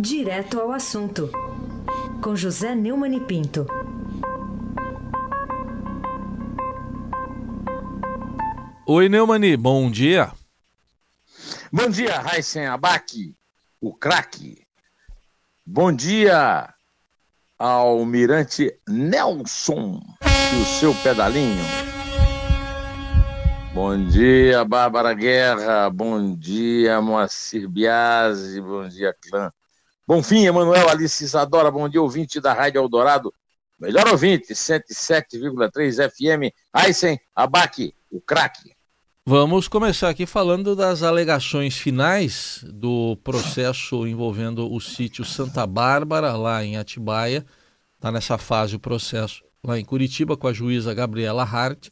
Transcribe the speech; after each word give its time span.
Direto 0.00 0.60
ao 0.60 0.70
assunto, 0.70 1.28
com 2.22 2.36
José 2.36 2.72
Neumann 2.72 3.16
e 3.16 3.20
Pinto. 3.20 3.66
Oi, 8.86 9.08
Neumani, 9.08 9.56
bom 9.56 9.90
dia. 9.90 10.30
Bom 11.72 11.88
dia, 11.88 12.20
Raíssen 12.20 12.66
Abac, 12.66 13.34
o 13.80 13.92
craque. 13.92 14.64
Bom 15.66 15.92
dia, 15.92 16.72
Almirante 17.58 18.78
Nelson, 18.88 20.00
o 20.22 20.64
seu 20.78 20.94
pedalinho. 21.02 21.64
Bom 23.74 24.06
dia, 24.06 24.64
Bárbara 24.64 25.12
Guerra. 25.12 25.90
Bom 25.90 26.36
dia, 26.36 27.00
Moacir 27.02 27.68
Biasi. 27.68 28.60
Bom 28.60 28.88
dia, 28.88 29.12
clã. 29.20 29.52
Bom 30.08 30.22
fim, 30.22 30.46
Emanuel 30.46 30.88
Alice 30.88 31.22
Isadora. 31.22 31.70
Bom 31.70 31.86
dia, 31.86 32.00
ouvinte 32.00 32.40
da 32.40 32.54
Rádio 32.54 32.78
Eldorado. 32.78 33.30
Melhor 33.78 34.08
ouvinte, 34.08 34.54
107,3 34.54 36.08
FM. 36.08 36.50
Aysen 36.72 37.20
Abac, 37.36 37.94
o 38.10 38.18
craque. 38.18 38.72
Vamos 39.26 39.68
começar 39.68 40.08
aqui 40.08 40.24
falando 40.24 40.74
das 40.74 41.02
alegações 41.02 41.76
finais 41.76 42.64
do 42.72 43.18
processo 43.22 44.06
envolvendo 44.06 44.72
o 44.72 44.80
sítio 44.80 45.26
Santa 45.26 45.66
Bárbara, 45.66 46.34
lá 46.38 46.64
em 46.64 46.78
Atibaia. 46.78 47.44
Está 47.96 48.10
nessa 48.10 48.38
fase 48.38 48.76
o 48.76 48.80
processo 48.80 49.44
lá 49.62 49.78
em 49.78 49.84
Curitiba 49.84 50.38
com 50.38 50.48
a 50.48 50.54
juíza 50.54 50.94
Gabriela 50.94 51.42
Hart. 51.42 51.90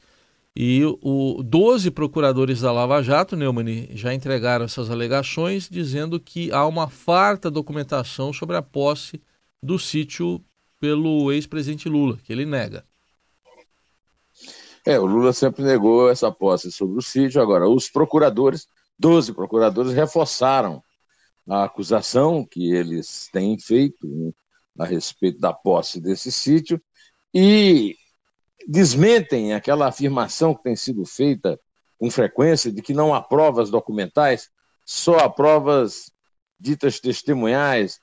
E 0.59 0.81
o 1.03 1.43
12 1.43 1.91
procuradores 1.91 2.63
da 2.63 2.73
Lava 2.73 3.03
Jato, 3.03 3.37
Neumann, 3.37 3.89
já 3.91 4.15
entregaram 4.15 4.65
essas 4.65 4.91
alegações, 4.91 5.69
dizendo 5.69 6.19
que 6.19 6.51
há 6.51 6.67
uma 6.67 6.89
farta 6.89 7.51
documentação 7.51 8.33
sobre 8.33 8.57
a 8.57 8.63
posse 8.63 9.21
do 9.63 9.79
sítio 9.79 10.43
pelo 10.81 11.31
ex-presidente 11.31 11.91
Lula, 11.91 12.17
que 12.25 12.33
ele 12.33 12.47
nega. 12.47 12.87
É, 14.87 14.99
o 14.99 15.05
Lula 15.05 15.35
sempre 15.35 15.63
negou 15.63 16.09
essa 16.09 16.33
posse 16.33 16.73
sobre 16.73 16.99
o 16.99 17.03
sítio. 17.03 17.43
Agora, 17.43 17.69
os 17.69 17.91
procuradores, 17.91 18.67
12 18.99 19.35
procuradores, 19.35 19.93
reforçaram 19.93 20.83
a 21.47 21.65
acusação 21.65 22.47
que 22.47 22.73
eles 22.75 23.29
têm 23.31 23.59
feito 23.59 24.07
né, 24.07 24.33
a 24.79 24.87
respeito 24.87 25.39
da 25.39 25.53
posse 25.53 26.01
desse 26.01 26.33
sítio 26.33 26.81
e 27.35 27.95
desmentem 28.67 29.55
aquela 29.55 29.89
afirmação 29.89 30.55
que 30.55 30.65
tem 30.65 30.75
sido 30.75 31.05
feita 31.05 31.59
com 31.99 32.11
frequência 32.11 32.71
de 32.73 32.83
que 32.83 32.93
não 32.93 33.15
há 33.15 33.23
provas 33.23 33.71
documentais, 33.71 34.51
só 34.85 35.19
há 35.19 35.31
provas 35.31 36.11
ditas 36.59 37.01
testemunhais, 37.01 38.01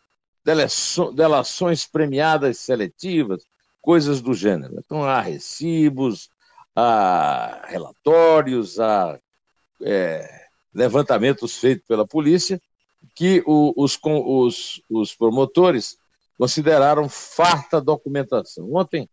delações 1.13 1.85
premiadas 1.85 2.59
seletivas, 2.59 3.45
coisas 3.81 4.21
do 4.21 4.33
gênero. 4.33 4.75
Então 4.79 5.03
há 5.03 5.21
recibos, 5.21 6.29
há 6.75 7.65
relatórios, 7.67 8.79
há 8.79 9.19
é, 9.81 10.47
levantamentos 10.73 11.57
feitos 11.57 11.85
pela 11.87 12.07
polícia 12.07 12.61
que 13.15 13.43
os, 13.45 13.99
os, 14.03 14.81
os 14.89 15.15
promotores 15.15 15.97
consideraram 16.37 17.07
farta 17.07 17.81
documentação. 17.81 18.73
Ontem 18.73 19.09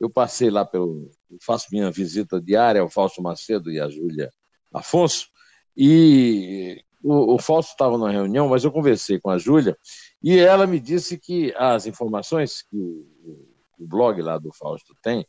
eu 0.00 0.08
passei 0.08 0.50
lá 0.50 0.64
pelo. 0.64 1.10
faço 1.42 1.68
minha 1.70 1.90
visita 1.90 2.40
diária 2.40 2.80
ao 2.80 2.88
Fausto 2.88 3.22
Macedo 3.22 3.70
e 3.70 3.78
à 3.78 3.88
Júlia 3.88 4.32
Afonso, 4.72 5.28
e 5.76 6.82
o, 7.02 7.34
o 7.34 7.38
Fausto 7.38 7.72
estava 7.72 7.98
na 7.98 8.10
reunião, 8.10 8.48
mas 8.48 8.64
eu 8.64 8.72
conversei 8.72 9.20
com 9.20 9.28
a 9.30 9.38
Júlia, 9.38 9.76
e 10.22 10.38
ela 10.38 10.66
me 10.66 10.80
disse 10.80 11.18
que 11.18 11.54
as 11.56 11.86
informações 11.86 12.62
que 12.62 12.76
o, 12.76 13.46
o 13.78 13.86
blog 13.86 14.20
lá 14.22 14.38
do 14.38 14.52
Fausto 14.52 14.96
tem 15.02 15.26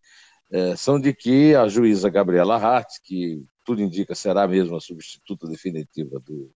é, 0.50 0.76
são 0.76 1.00
de 1.00 1.14
que 1.14 1.54
a 1.56 1.68
juíza 1.68 2.10
Gabriela 2.10 2.56
Hart, 2.56 2.88
que 3.04 3.44
tudo 3.66 3.82
indica 3.82 4.16
será 4.16 4.48
mesmo 4.48 4.76
a 4.76 4.82
substituta 4.82 5.48
definitiva 5.48 6.20
do, 6.20 6.52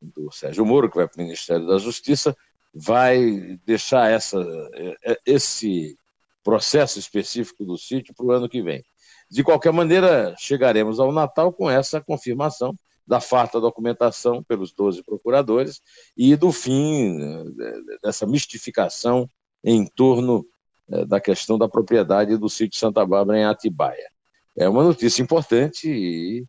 do 0.00 0.30
Sérgio 0.32 0.64
Moro, 0.64 0.90
que 0.90 0.96
vai 0.96 1.08
para 1.08 1.20
o 1.20 1.24
Ministério 1.24 1.66
da 1.66 1.78
Justiça, 1.78 2.36
vai 2.74 3.58
deixar 3.64 4.10
essa, 4.10 4.38
é, 4.74 5.12
é, 5.12 5.20
esse 5.24 5.96
processo 6.44 6.98
específico 6.98 7.64
do 7.64 7.78
sítio 7.78 8.14
para 8.14 8.26
o 8.26 8.30
ano 8.30 8.48
que 8.48 8.62
vem. 8.62 8.84
De 9.30 9.42
qualquer 9.42 9.72
maneira, 9.72 10.34
chegaremos 10.38 11.00
ao 11.00 11.10
Natal 11.10 11.52
com 11.52 11.68
essa 11.68 12.00
confirmação 12.00 12.78
da 13.06 13.20
farta 13.20 13.60
documentação 13.60 14.42
pelos 14.42 14.72
12 14.72 15.02
procuradores 15.02 15.80
e 16.16 16.36
do 16.36 16.52
fim 16.52 17.18
é, 17.20 17.98
dessa 18.02 18.26
mistificação 18.26 19.28
em 19.62 19.86
torno 19.86 20.46
é, 20.90 21.04
da 21.04 21.20
questão 21.20 21.58
da 21.58 21.68
propriedade 21.68 22.36
do 22.36 22.48
sítio 22.48 22.78
Santa 22.78 23.04
Bárbara 23.04 23.38
em 23.38 23.44
Atibaia. 23.44 24.10
É 24.56 24.68
uma 24.68 24.84
notícia 24.84 25.22
importante 25.22 25.88
e 25.88 26.46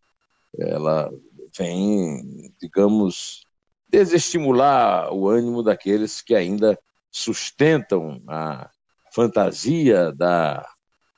ela 0.58 1.12
vem, 1.58 2.54
digamos, 2.60 3.46
desestimular 3.90 5.12
o 5.14 5.28
ânimo 5.28 5.64
daqueles 5.64 6.22
que 6.22 6.36
ainda 6.36 6.78
sustentam 7.10 8.22
a 8.28 8.70
fantasia 9.16 10.12
da 10.12 10.68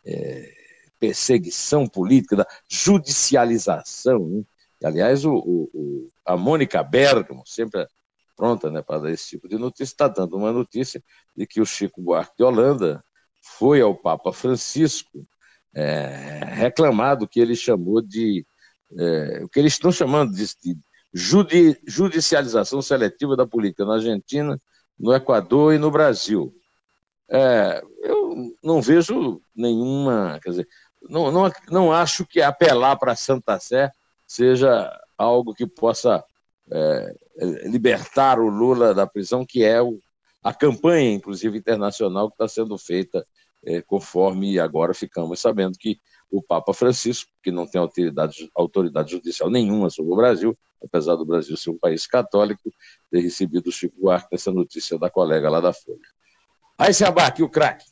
é, 0.06 0.54
perseguição 1.00 1.88
política, 1.88 2.36
da 2.36 2.48
judicialização. 2.70 4.20
Né? 4.30 4.44
Aliás, 4.84 5.26
o, 5.26 5.36
o, 5.36 6.12
a 6.24 6.38
Mônica 6.38 6.84
Bergamo, 6.84 7.42
sempre 7.46 7.88
pronta 8.36 8.70
né, 8.70 8.84
para 8.84 9.00
dar 9.00 9.12
esse 9.12 9.30
tipo 9.30 9.48
de 9.50 9.58
notícia, 9.58 9.92
está 9.92 10.08
dando 10.08 10.38
uma 10.38 10.52
notícia 10.52 11.04
de 11.36 11.48
que 11.48 11.60
o 11.60 11.66
Chico 11.66 12.00
Buarque 12.00 12.38
de 12.38 12.44
Holanda 12.44 13.04
foi 13.42 13.82
ao 13.82 13.96
Papa 13.96 14.32
Francisco 14.32 15.26
é, 15.74 16.42
reclamar 16.54 17.18
do 17.18 17.28
que 17.28 17.40
ele 17.40 17.56
chamou 17.56 18.02
de. 18.02 18.46
É, 18.98 19.42
o 19.44 19.50
que 19.50 19.60
eles 19.60 19.74
estão 19.74 19.92
chamando 19.92 20.34
de, 20.34 20.46
de 20.46 20.78
judi, 21.14 21.78
judicialização 21.86 22.82
seletiva 22.82 23.36
da 23.36 23.46
política 23.46 23.86
na 23.86 23.96
Argentina, 23.96 24.62
no 24.98 25.14
Equador 25.14 25.74
e 25.74 25.78
no 25.78 25.92
Brasil. 25.92 26.57
É, 27.30 27.84
eu 28.04 28.54
não 28.64 28.82
vejo 28.82 29.42
nenhuma. 29.56 30.40
Quer 30.42 30.50
dizer, 30.50 30.68
não, 31.02 31.32
não, 31.32 31.52
não 31.70 31.92
acho 31.92 32.26
que 32.26 32.42
apelar 32.42 32.98
para 32.98 33.14
a 33.14 33.16
Santa 33.16 33.60
Sé 33.60 33.92
seja 34.26 34.92
algo 35.18 35.54
que 35.54 35.66
possa 35.66 36.24
é, 36.72 37.16
libertar 37.66 38.40
o 38.40 38.50
Lula 38.50 38.94
da 38.94 39.08
prisão, 39.08 39.46
que 39.46 39.64
é 39.64 39.82
o, 39.82 40.00
a 40.44 40.54
campanha, 40.54 41.14
inclusive 41.14 41.58
internacional, 41.58 42.30
que 42.30 42.36
está 42.36 42.48
sendo 42.48 42.78
feita 42.78 43.26
é, 43.66 43.82
conforme 43.82 44.60
agora 44.60 44.94
ficamos 44.94 45.40
sabendo 45.40 45.78
que 45.78 46.00
o 46.30 46.42
Papa 46.42 46.74
Francisco, 46.74 47.32
que 47.42 47.52
não 47.52 47.66
tem 47.66 47.80
autoridade, 47.80 48.50
autoridade 48.54 49.12
judicial 49.12 49.50
nenhuma 49.50 49.90
sobre 49.90 50.12
o 50.12 50.16
Brasil, 50.16 50.58
apesar 50.84 51.16
do 51.16 51.26
Brasil 51.26 51.56
ser 51.56 51.70
um 51.70 51.78
país 51.78 52.06
católico, 52.06 52.72
ter 53.10 53.22
recebido 53.22 53.68
o 53.68 53.72
Chico 53.72 53.96
Buarque 54.00 54.36
essa 54.36 54.52
notícia 54.52 54.98
da 55.00 55.10
colega 55.10 55.50
lá 55.50 55.62
da 55.62 55.74
Folha. 55.74 56.00
Aí 56.78 56.94
se 56.94 57.04
abaque 57.04 57.42
o 57.42 57.50
craque. 57.50 57.86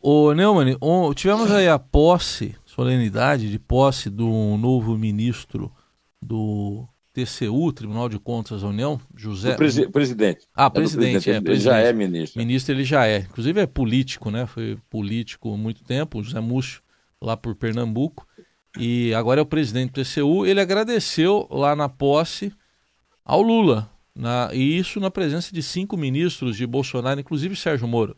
Ô 0.00 0.34
Neumann, 0.34 0.76
tivemos 1.14 1.50
aí 1.50 1.66
a 1.66 1.78
posse, 1.78 2.54
solenidade 2.66 3.50
de 3.50 3.58
posse 3.58 4.10
do 4.10 4.28
novo 4.58 4.98
ministro 4.98 5.72
do 6.20 6.86
TCU, 7.14 7.72
Tribunal 7.72 8.08
de 8.08 8.18
Contas 8.18 8.60
da 8.60 8.68
União, 8.68 9.00
José. 9.16 9.54
Presi 9.54 9.88
presidente. 9.88 10.46
Ah, 10.54 10.66
é 10.66 10.70
presidente, 10.70 11.30
é, 11.30 11.40
presidente. 11.40 11.50
Ele 11.50 11.60
já 11.60 11.78
é 11.78 11.92
ministro. 11.92 12.38
Ministro 12.38 12.74
ele 12.74 12.84
já 12.84 13.06
é. 13.06 13.18
Inclusive 13.20 13.60
é 13.60 13.66
político, 13.66 14.30
né? 14.30 14.44
Foi 14.44 14.76
político 14.90 15.54
há 15.54 15.56
muito 15.56 15.82
tempo, 15.84 16.22
José 16.22 16.40
Múcio, 16.40 16.82
lá 17.22 17.36
por 17.36 17.54
Pernambuco. 17.54 18.26
E 18.78 19.14
agora 19.14 19.40
é 19.40 19.42
o 19.42 19.46
presidente 19.46 19.92
do 19.92 20.02
TCU. 20.02 20.44
Ele 20.44 20.60
agradeceu 20.60 21.46
lá 21.50 21.74
na 21.76 21.88
posse 21.88 22.52
ao 23.24 23.40
Lula. 23.40 23.93
Na, 24.14 24.50
e 24.52 24.78
isso 24.78 25.00
na 25.00 25.10
presença 25.10 25.52
de 25.52 25.62
cinco 25.62 25.96
ministros 25.96 26.56
de 26.56 26.66
Bolsonaro, 26.66 27.18
inclusive 27.18 27.56
Sérgio 27.56 27.88
Moro. 27.88 28.16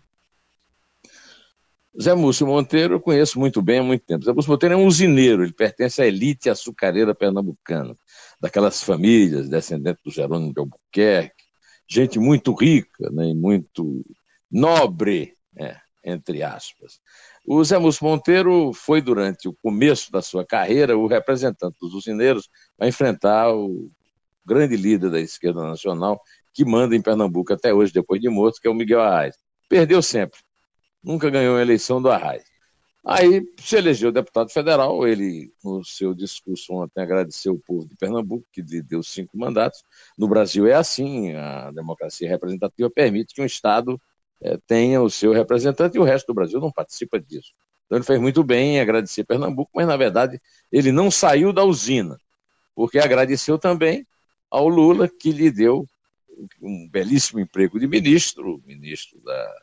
Zé 2.01 2.15
Múcio 2.15 2.47
Monteiro 2.47 2.95
eu 2.95 3.01
conheço 3.01 3.39
muito 3.39 3.63
bem 3.63 3.79
há 3.79 3.83
muito 3.83 4.05
tempo. 4.05 4.25
Zé 4.25 4.33
Múcio 4.33 4.51
Monteiro 4.51 4.75
é 4.75 4.77
um 4.77 4.87
usineiro, 4.87 5.43
ele 5.43 5.53
pertence 5.53 6.03
à 6.03 6.07
elite 6.07 6.51
açucareira 6.51 7.15
pernambucana 7.15 7.97
daquelas 8.39 8.83
famílias 8.83 9.49
descendentes 9.49 10.03
do 10.05 10.11
Jerônimo 10.11 10.53
de 10.53 10.61
Albuquerque, 10.61 11.45
gente 11.89 12.19
muito 12.19 12.53
rica 12.53 13.11
né, 13.11 13.31
e 13.31 13.35
muito 13.35 14.05
nobre, 14.51 15.35
é, 15.59 15.77
entre 16.05 16.43
aspas. 16.43 17.01
O 17.47 17.65
Zé 17.65 17.79
Múcio 17.79 18.05
Monteiro 18.05 18.75
foi, 18.75 19.01
durante 19.01 19.49
o 19.49 19.57
começo 19.63 20.13
da 20.13 20.21
sua 20.21 20.45
carreira, 20.45 20.99
o 20.99 21.07
representante 21.07 21.79
dos 21.81 21.95
usineiros 21.95 22.51
para 22.77 22.89
enfrentar 22.89 23.55
o 23.55 23.91
grande 24.47 24.77
líder 24.77 25.11
da 25.11 25.21
esquerda 25.21 25.63
nacional, 25.63 26.21
que 26.55 26.65
manda 26.65 26.95
em 26.95 27.03
Pernambuco 27.03 27.53
até 27.53 27.75
hoje, 27.75 27.93
depois 27.93 28.21
de 28.21 28.29
morto, 28.29 28.61
que 28.61 28.69
é 28.69 28.71
o 28.71 28.75
Miguel 28.75 29.01
Arraes. 29.01 29.37
Perdeu 29.69 30.01
sempre. 30.01 30.39
Nunca 31.03 31.29
ganhou 31.29 31.57
a 31.57 31.63
eleição 31.63 32.01
do 32.01 32.11
Arraes. 32.11 32.45
Aí 33.05 33.41
se 33.59 33.77
elegeu 33.77 34.11
deputado 34.11 34.51
federal, 34.51 35.07
ele, 35.07 35.53
no 35.63 35.85
seu 35.85 36.13
discurso 36.13 36.73
ontem, 36.73 37.01
agradeceu 37.01 37.53
o 37.55 37.59
povo 37.59 37.87
de 37.87 37.95
Pernambuco, 37.95 38.45
que 38.53 38.61
lhe 38.61 38.83
deu 38.83 39.03
cinco 39.03 39.39
mandatos. 39.39 39.85
No 40.19 40.27
Brasil 40.27 40.67
é 40.67 40.75
assim, 40.75 41.33
a 41.35 41.71
democracia 41.71 42.29
representativa 42.29 42.91
permite 42.91 43.33
que 43.33 43.41
um 43.41 43.45
Estado 43.45 44.01
é, 44.43 44.59
tenha 44.67 45.01
o 45.01 45.09
seu 45.09 45.33
representante 45.33 45.97
e 45.97 46.01
o 46.01 46.05
resto 46.05 46.27
do 46.27 46.35
Brasil 46.35 46.59
não 46.59 46.73
participa 46.73 47.21
disso. 47.21 47.53
Então 47.87 47.97
ele 47.99 48.05
fez 48.05 48.21
muito 48.21 48.43
bem 48.43 48.77
em 48.77 48.81
agradecer 48.81 49.25
Pernambuco, 49.25 49.71
mas 49.75 49.87
na 49.87 49.97
verdade 49.97 50.41
ele 50.73 50.91
não 50.91 51.09
saiu 51.09 51.53
da 51.53 51.63
usina, 51.63 52.19
porque 52.75 52.99
agradeceu 52.99 53.57
também 53.59 54.05
ao 54.51 54.69
Lula, 54.69 55.09
que 55.09 55.33
lhe 55.33 55.51
deu 55.51 55.87
um 56.61 56.89
belíssimo 56.91 57.41
emprego 57.41 57.79
de 57.79 57.87
ministro, 57.87 58.63
ministro 58.67 59.21
da 59.23 59.55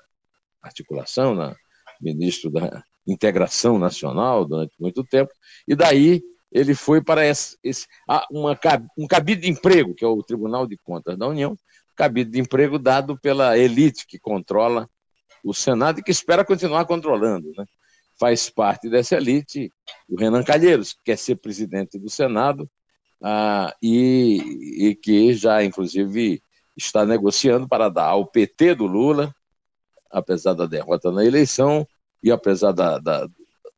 articulação, 0.61 1.35
né? 1.35 1.55
ministro 2.01 2.49
da 2.49 2.83
integração 3.07 3.77
nacional 3.77 4.45
durante 4.45 4.73
muito 4.79 5.03
tempo, 5.03 5.31
e 5.67 5.75
daí 5.75 6.21
ele 6.51 6.75
foi 6.75 7.03
para 7.03 7.25
esse, 7.25 7.57
esse 7.63 7.87
uma, 8.29 8.57
um 8.97 9.07
cabide 9.07 9.41
de 9.41 9.49
emprego, 9.49 9.93
que 9.93 10.05
é 10.05 10.07
o 10.07 10.21
Tribunal 10.21 10.67
de 10.67 10.77
Contas 10.77 11.17
da 11.17 11.27
União, 11.27 11.57
cabide 11.95 12.29
de 12.31 12.39
emprego 12.39 12.77
dado 12.77 13.17
pela 13.19 13.57
elite 13.57 14.05
que 14.07 14.19
controla 14.19 14.87
o 15.43 15.53
Senado 15.53 15.99
e 15.99 16.03
que 16.03 16.11
espera 16.11 16.45
continuar 16.45 16.85
controlando. 16.85 17.51
Né? 17.57 17.65
Faz 18.19 18.49
parte 18.49 18.89
dessa 18.89 19.15
elite 19.15 19.71
o 20.07 20.15
Renan 20.15 20.43
Calheiros, 20.43 20.93
que 20.93 20.99
quer 21.05 21.17
ser 21.17 21.35
presidente 21.35 21.97
do 21.99 22.09
Senado 22.09 22.69
ah, 23.23 23.73
e, 23.81 24.89
e 24.89 24.95
que 24.95 25.33
já, 25.33 25.63
inclusive, 25.63 26.43
está 26.75 27.05
negociando 27.05 27.67
para 27.67 27.87
dar 27.87 28.07
ao 28.07 28.27
PT 28.27 28.75
do 28.75 28.85
Lula, 28.85 29.33
apesar 30.11 30.53
da 30.53 30.65
derrota 30.65 31.09
na 31.09 31.23
eleição 31.23 31.87
e 32.21 32.31
apesar 32.31 32.73
da, 32.73 32.99
da, 32.99 33.27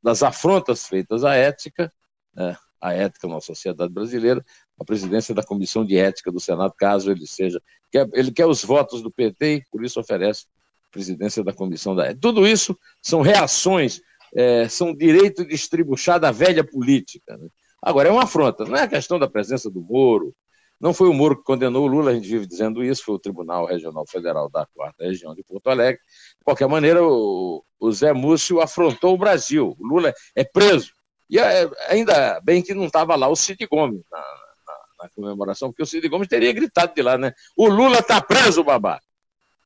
das 0.02 0.24
afrontas 0.24 0.88
feitas 0.88 1.24
à 1.24 1.36
ética, 1.36 1.94
né, 2.34 2.58
à 2.82 2.94
ética 2.94 3.28
na 3.28 3.40
sociedade 3.40 3.94
brasileira, 3.94 4.44
a 4.80 4.84
presidência 4.84 5.34
da 5.34 5.44
Comissão 5.44 5.86
de 5.86 5.96
Ética 5.96 6.32
do 6.32 6.40
Senado, 6.40 6.74
caso 6.78 7.12
ele 7.12 7.28
seja. 7.28 7.62
Quer, 7.92 8.10
ele 8.14 8.32
quer 8.32 8.46
os 8.46 8.64
votos 8.64 9.02
do 9.02 9.12
PT 9.12 9.56
e, 9.56 9.64
por 9.72 9.84
isso, 9.84 10.00
oferece 10.00 10.46
presidência 10.92 11.44
da 11.44 11.54
Comissão 11.54 11.96
da 11.96 12.06
Ética. 12.06 12.20
Tudo 12.22 12.48
isso 12.48 12.78
são 13.02 13.22
reações, 13.22 14.02
é, 14.34 14.68
são 14.68 14.94
direito 14.94 15.46
de 15.46 15.54
estribuchar 15.54 16.20
da 16.20 16.32
velha 16.32 16.64
política. 16.64 17.38
Né? 17.38 17.48
Agora, 17.86 18.10
é 18.10 18.12
uma 18.12 18.24
afronta, 18.24 18.66
não 18.66 18.76
é 18.76 18.82
a 18.82 18.88
questão 18.88 19.20
da 19.20 19.28
presença 19.28 19.70
do 19.70 19.80
Moro, 19.80 20.36
não 20.82 20.92
foi 20.92 21.08
o 21.08 21.14
Moro 21.14 21.38
que 21.38 21.44
condenou 21.44 21.86
o 21.86 21.88
Lula, 21.88 22.10
a 22.10 22.14
gente 22.16 22.28
vive 22.28 22.48
dizendo 22.48 22.84
isso, 22.84 23.04
foi 23.06 23.14
o 23.14 23.20
Tribunal 23.20 23.66
Regional 23.66 24.06
Federal 24.08 24.50
da 24.50 24.66
Quarta 24.74 25.06
Região 25.06 25.36
de 25.36 25.44
Porto 25.44 25.70
Alegre. 25.70 26.02
De 26.38 26.44
qualquer 26.44 26.68
maneira, 26.68 27.02
o, 27.04 27.64
o 27.80 27.92
Zé 27.92 28.12
Múcio 28.12 28.60
afrontou 28.60 29.14
o 29.14 29.18
Brasil. 29.18 29.76
O 29.80 29.88
Lula 29.88 30.12
é 30.36 30.44
preso. 30.44 30.92
E 31.30 31.40
é, 31.40 31.70
ainda 31.88 32.42
bem 32.42 32.62
que 32.62 32.74
não 32.74 32.86
estava 32.86 33.16
lá 33.16 33.28
o 33.28 33.36
Cid 33.36 33.66
Gomes 33.68 34.02
na, 34.12 34.18
na, 34.18 35.04
na, 35.04 35.10
comemoração, 35.16 35.70
porque 35.70 35.84
o 35.84 35.86
Cid 35.86 36.08
Gomes 36.10 36.28
teria 36.28 36.52
gritado 36.52 36.94
de 36.94 37.02
lá, 37.04 37.18
né? 37.18 37.34
O 37.56 37.68
Lula 37.68 38.00
está 38.00 38.20
preso, 38.20 38.64
babá. 38.64 39.00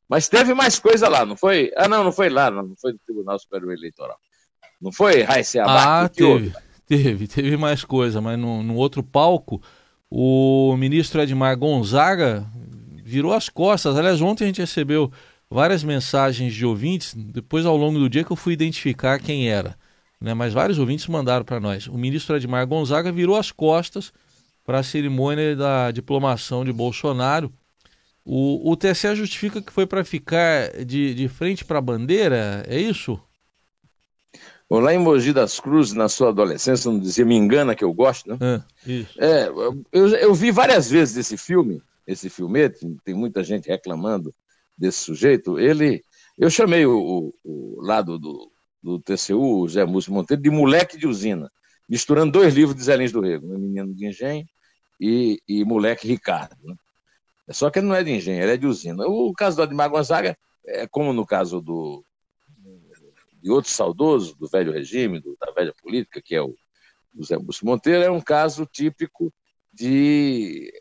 Mas 0.07 0.27
teve 0.27 0.53
mais 0.53 0.77
coisa 0.77 1.07
lá, 1.07 1.25
não 1.25 1.35
foi? 1.35 1.71
Ah, 1.75 1.87
não, 1.87 2.03
não 2.03 2.11
foi 2.11 2.29
lá, 2.29 2.51
não, 2.51 2.75
foi 2.79 2.93
no 2.93 2.99
Tribunal 2.99 3.39
Superior 3.39 3.73
Eleitoral. 3.73 4.17
Não 4.81 4.91
foi, 4.91 5.21
Raíssa 5.21 5.63
Ah, 5.63 6.07
teve, 6.07 6.53
teve, 6.89 7.27
teve 7.29 7.55
mais 7.55 7.85
coisa, 7.85 8.19
mas 8.19 8.37
no, 8.37 8.61
no 8.63 8.75
outro 8.75 9.01
palco 9.01 9.61
o 10.09 10.75
ministro 10.75 11.21
Edmar 11.21 11.55
Gonzaga 11.55 12.45
virou 13.03 13.31
as 13.31 13.47
costas. 13.47 13.95
Aliás, 13.95 14.21
ontem 14.21 14.45
a 14.45 14.47
gente 14.47 14.61
recebeu 14.61 15.11
várias 15.49 15.83
mensagens 15.83 16.53
de 16.53 16.65
ouvintes, 16.65 17.13
depois 17.13 17.65
ao 17.65 17.77
longo 17.77 17.99
do 17.99 18.09
dia 18.09 18.23
que 18.23 18.31
eu 18.31 18.35
fui 18.35 18.53
identificar 18.53 19.19
quem 19.19 19.49
era. 19.49 19.77
Né? 20.19 20.33
Mas 20.33 20.53
vários 20.53 20.79
ouvintes 20.79 21.07
mandaram 21.07 21.45
para 21.45 21.59
nós. 21.59 21.87
O 21.87 21.97
ministro 21.97 22.35
Edmar 22.35 22.65
Gonzaga 22.67 23.11
virou 23.11 23.35
as 23.35 23.51
costas 23.51 24.11
para 24.65 24.79
a 24.79 24.83
cerimônia 24.83 25.55
da 25.55 25.91
diplomação 25.91 26.65
de 26.65 26.73
Bolsonaro. 26.73 27.51
O, 28.25 28.71
o 28.71 28.75
TSE 28.75 29.15
justifica 29.15 29.61
que 29.61 29.71
foi 29.71 29.87
para 29.87 30.03
ficar 30.03 30.85
de, 30.85 31.13
de 31.15 31.27
frente 31.27 31.65
para 31.65 31.79
a 31.79 31.81
bandeira, 31.81 32.63
é 32.67 32.79
isso? 32.79 33.19
Lá 34.69 34.93
em 34.93 34.99
Mogi 34.99 35.33
das 35.33 35.59
Cruzes, 35.59 35.93
na 35.93 36.07
sua 36.07 36.29
adolescência, 36.29 36.91
não 36.91 36.99
dizia 36.99 37.25
me 37.25 37.35
engana 37.35 37.73
que 37.73 37.83
eu 37.83 37.91
gosto, 37.91 38.29
né? 38.29 38.37
É, 39.17 39.45
é 39.45 39.47
eu, 39.91 40.07
eu 40.09 40.33
vi 40.33 40.51
várias 40.51 40.89
vezes 40.89 41.17
esse 41.17 41.37
filme, 41.37 41.81
esse 42.05 42.29
filmete, 42.29 42.85
tem 43.03 43.15
muita 43.15 43.43
gente 43.43 43.67
reclamando 43.67 44.33
desse 44.77 44.99
sujeito. 44.99 45.57
Ele, 45.57 46.03
eu 46.37 46.51
chamei 46.51 46.85
o, 46.85 46.97
o, 46.97 47.33
o 47.43 47.81
lado 47.81 48.19
do, 48.19 48.51
do 48.81 48.99
TCU, 48.99 49.61
o 49.61 49.67
Zé 49.67 49.83
Múcio 49.85 50.13
Monteiro, 50.13 50.41
de 50.41 50.51
moleque 50.51 50.97
de 50.97 51.07
usina, 51.07 51.51
misturando 51.87 52.31
dois 52.31 52.53
livros 52.53 52.75
de 52.75 52.83
Zé 52.83 52.95
Lins 52.95 53.11
do 53.11 53.21
Rego, 53.21 53.47
Menino 53.47 53.93
de 53.95 54.05
Engenho 54.05 54.45
e, 55.01 55.41
e 55.47 55.65
Moleque 55.65 56.07
Ricardo. 56.07 56.55
Né? 56.63 56.75
Só 57.49 57.71
que 57.71 57.79
ele 57.79 57.87
não 57.87 57.95
é 57.95 58.03
de 58.03 58.11
engenho, 58.11 58.43
ele 58.43 58.53
é 58.53 58.57
de 58.57 58.67
usina. 58.67 59.03
O 59.07 59.33
caso 59.33 59.57
do 59.57 59.63
Ademar 59.63 59.89
Gonzaga, 59.89 60.37
é 60.65 60.87
como 60.87 61.11
no 61.11 61.25
caso 61.25 61.59
do, 61.59 62.03
de 63.41 63.49
outros 63.49 63.73
saudosos 63.73 64.35
do 64.35 64.47
velho 64.47 64.71
regime, 64.71 65.19
do, 65.19 65.37
da 65.39 65.51
velha 65.51 65.73
política, 65.81 66.21
que 66.21 66.35
é 66.35 66.41
o, 66.41 66.55
o 67.15 67.23
Zé 67.23 67.37
Múcio 67.37 67.65
Monteiro, 67.65 68.03
é 68.03 68.11
um 68.11 68.21
caso 68.21 68.65
típico 68.65 69.33
de 69.73 70.71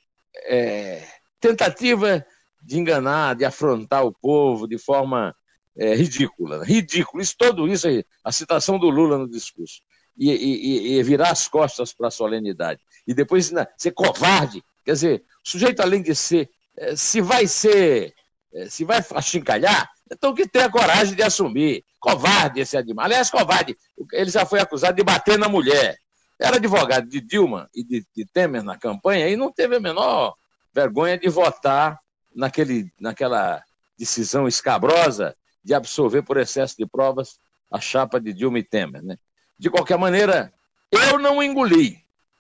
é, 0.44 1.06
tentativa 1.40 2.24
de 2.62 2.78
enganar, 2.78 3.34
de 3.34 3.44
afrontar 3.44 4.04
o 4.04 4.12
povo 4.12 4.66
de 4.66 4.78
forma 4.78 5.34
é, 5.76 5.94
ridícula. 5.94 6.64
Ridículo. 6.64 7.22
Isso, 7.22 7.34
tudo 7.38 7.68
isso 7.68 7.86
aí, 7.86 8.04
a 8.24 8.32
citação 8.32 8.78
do 8.78 8.90
Lula 8.90 9.16
no 9.16 9.28
discurso. 9.28 9.80
E, 10.16 10.30
e, 10.32 10.98
e 10.98 11.02
virar 11.04 11.30
as 11.30 11.46
costas 11.46 11.94
para 11.94 12.08
a 12.08 12.10
solenidade. 12.10 12.80
E 13.06 13.14
depois 13.14 13.52
né, 13.52 13.64
ser 13.76 13.92
covarde. 13.92 14.64
Quer 14.84 14.92
dizer, 14.92 15.24
o 15.46 15.48
sujeito, 15.48 15.80
além 15.80 16.02
de 16.02 16.12
ser, 16.12 16.50
é, 16.76 16.96
se 16.96 17.20
vai 17.20 17.46
ser, 17.46 18.12
é, 18.52 18.68
se 18.68 18.84
vai 18.84 19.00
achincalhar, 19.14 19.88
então 20.10 20.34
que 20.34 20.46
tenha 20.46 20.70
coragem 20.70 21.14
de 21.14 21.22
assumir. 21.22 21.84
Covarde 22.00 22.60
esse 22.60 22.76
animal. 22.76 23.06
Aliás, 23.06 23.30
covarde. 23.30 23.76
Ele 24.12 24.30
já 24.30 24.46
foi 24.46 24.60
acusado 24.60 24.96
de 24.96 25.02
bater 25.02 25.38
na 25.38 25.48
mulher. 25.48 25.98
Era 26.40 26.56
advogado 26.56 27.08
de 27.08 27.20
Dilma 27.20 27.68
e 27.74 27.82
de, 27.82 28.06
de 28.14 28.24
Temer 28.26 28.62
na 28.62 28.78
campanha 28.78 29.28
e 29.28 29.36
não 29.36 29.52
teve 29.52 29.76
a 29.76 29.80
menor 29.80 30.34
vergonha 30.72 31.18
de 31.18 31.28
votar 31.28 31.98
naquele, 32.34 32.92
naquela 33.00 33.62
decisão 33.98 34.46
escabrosa 34.46 35.36
de 35.64 35.74
absolver 35.74 36.22
por 36.22 36.36
excesso 36.36 36.76
de 36.78 36.86
provas 36.86 37.40
a 37.70 37.80
chapa 37.80 38.20
de 38.20 38.32
Dilma 38.32 38.60
e 38.60 38.62
Temer. 38.62 39.02
Né? 39.02 39.16
De 39.58 39.68
qualquer 39.68 39.98
maneira, 39.98 40.52
eu 40.90 41.18
não 41.18 41.42
engoli. 41.42 41.98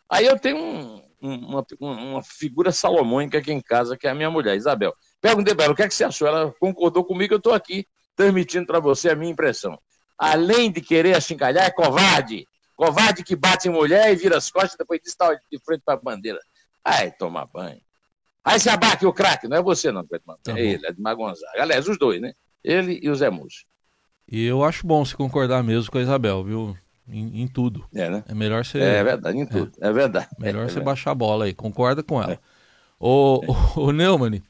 Aí 0.08 0.24
eu 0.24 0.38
tenho 0.38 0.56
um, 0.56 1.02
uma, 1.20 1.66
uma, 1.80 2.22
figura 2.22 2.72
salomônica 2.72 3.38
aqui 3.38 3.52
em 3.52 3.60
casa, 3.60 3.96
que 3.96 4.06
é 4.06 4.10
a 4.10 4.14
minha 4.14 4.30
mulher, 4.30 4.56
Isabel. 4.56 4.94
Perguntei 5.20 5.54
para 5.54 5.64
ela 5.64 5.72
o 5.72 5.76
que, 5.76 5.82
é 5.82 5.88
que 5.88 5.94
você 5.94 6.04
achou. 6.04 6.28
Ela 6.28 6.54
concordou 6.60 7.04
comigo, 7.04 7.34
eu 7.34 7.38
estou 7.38 7.52
aqui 7.52 7.86
transmitindo 8.16 8.66
para 8.66 8.80
você 8.80 9.10
a 9.10 9.16
minha 9.16 9.32
impressão. 9.32 9.78
Além 10.18 10.70
de 10.70 10.80
querer 10.80 11.16
achincalhar, 11.16 11.66
é 11.66 11.70
covarde. 11.70 12.46
Covarde 12.76 13.22
que 13.22 13.36
bate 13.36 13.68
em 13.68 13.72
mulher 13.72 14.12
e 14.12 14.16
vira 14.16 14.36
as 14.36 14.50
costas 14.50 14.74
e 14.74 14.78
depois 14.78 15.00
diz 15.00 15.12
está 15.12 15.32
de 15.34 15.58
frente 15.64 15.82
para 15.84 15.94
a 15.94 16.00
bandeira. 16.00 16.38
Ai, 16.84 17.10
tomar 17.12 17.46
banho. 17.46 17.80
Aí 18.44 18.58
se 18.58 18.70
abaque 18.70 19.04
o 19.04 19.12
craque, 19.12 19.46
não 19.46 19.56
é 19.56 19.62
você 19.62 19.92
não 19.92 20.04
banho, 20.04 20.22
tá 20.42 20.58
é 20.58 20.60
ele, 20.60 20.86
é 20.86 20.92
de 20.92 21.00
Magonzaga. 21.00 21.60
Aliás, 21.60 21.86
os 21.86 21.98
dois, 21.98 22.20
né? 22.20 22.32
Ele 22.64 22.98
e 23.02 23.10
o 23.10 23.14
Zé 23.14 23.30
Múcio. 23.30 23.66
E 24.30 24.44
eu 24.44 24.64
acho 24.64 24.86
bom 24.86 25.04
se 25.04 25.14
concordar 25.14 25.62
mesmo 25.62 25.90
com 25.90 25.98
a 25.98 26.02
Isabel, 26.02 26.44
viu? 26.44 26.76
Em, 27.08 27.42
em, 27.42 27.48
tudo. 27.48 27.86
É, 27.94 28.10
né? 28.10 28.24
É 28.28 28.34
melhor 28.34 28.64
você. 28.64 28.78
É 28.78 29.02
verdade, 29.02 29.38
em 29.38 29.46
tudo. 29.46 29.72
É, 29.80 29.88
é 29.88 29.92
verdade. 29.92 30.28
Melhor 30.38 30.64
é 30.64 30.68
você 30.68 30.80
baixar 30.80 31.12
a 31.12 31.14
bola 31.14 31.46
aí. 31.46 31.54
Concorda 31.54 32.02
com 32.02 32.22
ela. 32.22 32.34
É. 32.34 32.38
Ô, 33.00 33.40
ô, 33.46 33.80
ô 33.86 33.92
Neumann. 33.92 34.42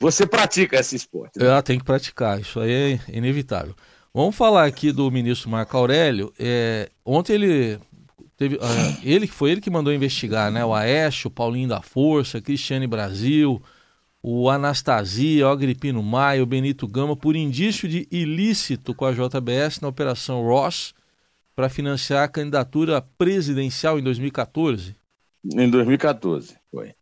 Você 0.00 0.26
pratica 0.26 0.80
esse 0.80 0.96
esporte. 0.96 1.38
Né? 1.38 1.50
Ah, 1.50 1.62
tem 1.62 1.78
que 1.78 1.84
praticar. 1.84 2.40
Isso 2.40 2.58
aí 2.58 2.72
é 2.72 3.00
inevitável. 3.16 3.74
Vamos 4.12 4.34
falar 4.34 4.64
aqui 4.64 4.90
do 4.90 5.10
ministro 5.10 5.50
Marco 5.50 5.76
Aurélio. 5.76 6.32
É, 6.38 6.88
ontem 7.04 7.34
ele 7.34 7.78
teve. 8.36 8.56
Uh, 8.56 8.60
ele 9.02 9.26
foi 9.26 9.52
ele 9.52 9.60
que 9.60 9.70
mandou 9.70 9.92
investigar, 9.92 10.50
né? 10.50 10.64
O 10.64 10.74
Aécio, 10.74 11.28
o 11.28 11.30
Paulinho 11.30 11.68
da 11.68 11.82
Força, 11.82 12.40
Cristiane 12.40 12.86
Brasil, 12.86 13.62
o 14.22 14.48
Anastasia, 14.48 15.46
o 15.46 15.50
Agripino 15.50 16.02
Maia, 16.02 16.42
o 16.42 16.46
Benito 16.46 16.88
Gama, 16.88 17.14
por 17.14 17.36
indício 17.36 17.88
de 17.88 18.08
ilícito 18.10 18.94
com 18.94 19.04
a 19.04 19.12
JBS 19.12 19.80
na 19.80 19.88
Operação 19.88 20.42
Ross 20.42 20.94
para 21.54 21.68
financiar 21.68 22.24
a 22.24 22.28
candidatura 22.28 23.02
presidencial 23.18 23.98
em 23.98 24.02
2014? 24.02 24.96
Em 25.54 25.70
2014, 25.70 26.56
foi. 26.70 26.94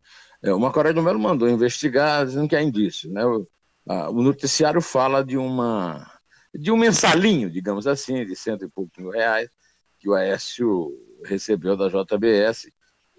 É, 0.42 0.52
o 0.52 0.60
Macoré 0.60 0.92
do 0.92 1.02
Melo 1.02 1.18
mandou 1.18 1.48
investigar, 1.48 2.24
dizendo 2.24 2.48
que 2.48 2.56
há 2.56 2.62
indício. 2.62 3.10
Né? 3.10 3.24
O, 3.24 3.46
a, 3.88 4.10
o, 4.10 4.22
noticiário 4.22 4.80
fala 4.80 5.24
de 5.24 5.36
uma 5.36 6.10
de 6.54 6.72
um 6.72 6.76
mensalinho, 6.76 7.50
digamos 7.50 7.86
assim, 7.86 8.24
de 8.24 8.34
cento 8.34 8.64
e 8.64 8.68
poucos 8.68 8.96
mil 8.98 9.10
reais, 9.10 9.50
que 9.98 10.08
o 10.08 10.14
Aécio 10.14 10.92
recebeu 11.24 11.76
da 11.76 11.88
JBS 11.88 12.70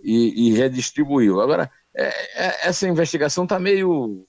e, 0.04 0.48
e 0.48 0.54
redistribuiu. 0.54 1.40
Agora, 1.40 1.72
é, 1.96 2.08
é, 2.08 2.68
essa 2.68 2.88
investigação 2.88 3.44
está 3.44 3.60
meio 3.60 4.26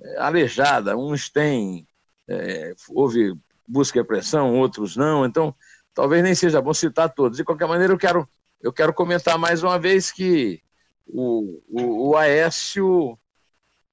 é, 0.00 0.18
aleijada. 0.20 0.96
Uns 0.96 1.28
têm, 1.28 1.86
é, 2.28 2.74
houve 2.88 3.34
busca 3.66 4.00
e 4.00 4.04
pressão, 4.04 4.54
outros 4.58 4.96
não. 4.96 5.24
Então, 5.26 5.54
talvez 5.94 6.22
nem 6.22 6.34
seja 6.34 6.62
bom 6.62 6.72
citar 6.72 7.12
todos. 7.12 7.38
De 7.38 7.44
qualquer 7.44 7.68
maneira, 7.68 7.92
eu 7.92 7.98
quero, 7.98 8.28
eu 8.60 8.72
quero 8.72 8.94
comentar 8.94 9.38
mais 9.38 9.62
uma 9.62 9.78
vez 9.78 10.10
que 10.10 10.61
o, 11.06 11.62
o, 11.68 12.10
o 12.10 12.16
Aécio 12.16 13.18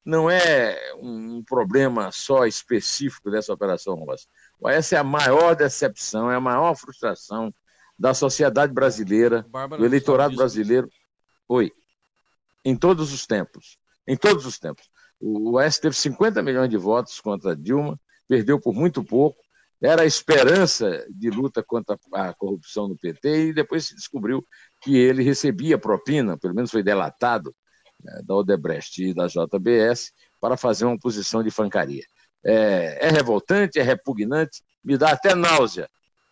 não 0.05 0.29
é 0.29 0.93
um 1.01 1.43
problema 1.43 2.11
só 2.11 2.45
específico 2.45 3.29
dessa 3.29 3.53
operação 3.53 3.95
Rosa. 3.95 4.25
Essa 4.65 4.95
é 4.95 4.99
a 4.99 5.03
maior 5.03 5.55
decepção, 5.55 6.31
é 6.31 6.35
a 6.35 6.41
maior 6.41 6.75
frustração 6.75 7.53
da 7.97 8.13
sociedade 8.13 8.73
brasileira, 8.73 9.45
do 9.77 9.85
eleitorado 9.85 10.35
brasileiro. 10.35 10.89
Oi. 11.47 11.71
Em 12.63 12.75
todos 12.75 13.13
os 13.13 13.27
tempos. 13.27 13.77
Em 14.07 14.17
todos 14.17 14.45
os 14.45 14.57
tempos. 14.57 14.89
O 15.19 15.57
Oeste 15.57 15.81
teve 15.81 15.95
50 15.95 16.41
milhões 16.41 16.69
de 16.69 16.77
votos 16.77 17.19
contra 17.19 17.55
Dilma, 17.55 17.99
perdeu 18.27 18.59
por 18.59 18.73
muito 18.73 19.03
pouco. 19.03 19.39
Era 19.81 20.01
a 20.01 20.05
esperança 20.05 21.05
de 21.09 21.29
luta 21.29 21.63
contra 21.63 21.97
a 22.13 22.33
corrupção 22.33 22.87
no 22.87 22.97
PT 22.97 23.47
e 23.47 23.53
depois 23.53 23.85
se 23.85 23.95
descobriu 23.95 24.45
que 24.81 24.97
ele 24.97 25.23
recebia 25.23 25.77
propina, 25.77 26.37
pelo 26.37 26.53
menos 26.53 26.71
foi 26.71 26.83
delatado, 26.83 27.55
né, 28.03 28.21
da 28.25 28.35
Odebrecht 28.35 29.01
e 29.01 29.13
da 29.13 29.27
JBS, 29.27 30.11
para 30.39 30.57
fazer 30.57 30.85
uma 30.85 30.99
posição 30.99 31.41
de 31.41 31.49
francaria. 31.49 32.03
É, 32.43 33.07
é 33.07 33.09
revoltante, 33.09 33.79
é 33.79 33.83
repugnante, 33.83 34.61
me 34.83 34.97
dá 34.97 35.11
até 35.11 35.33
náusea 35.33 35.89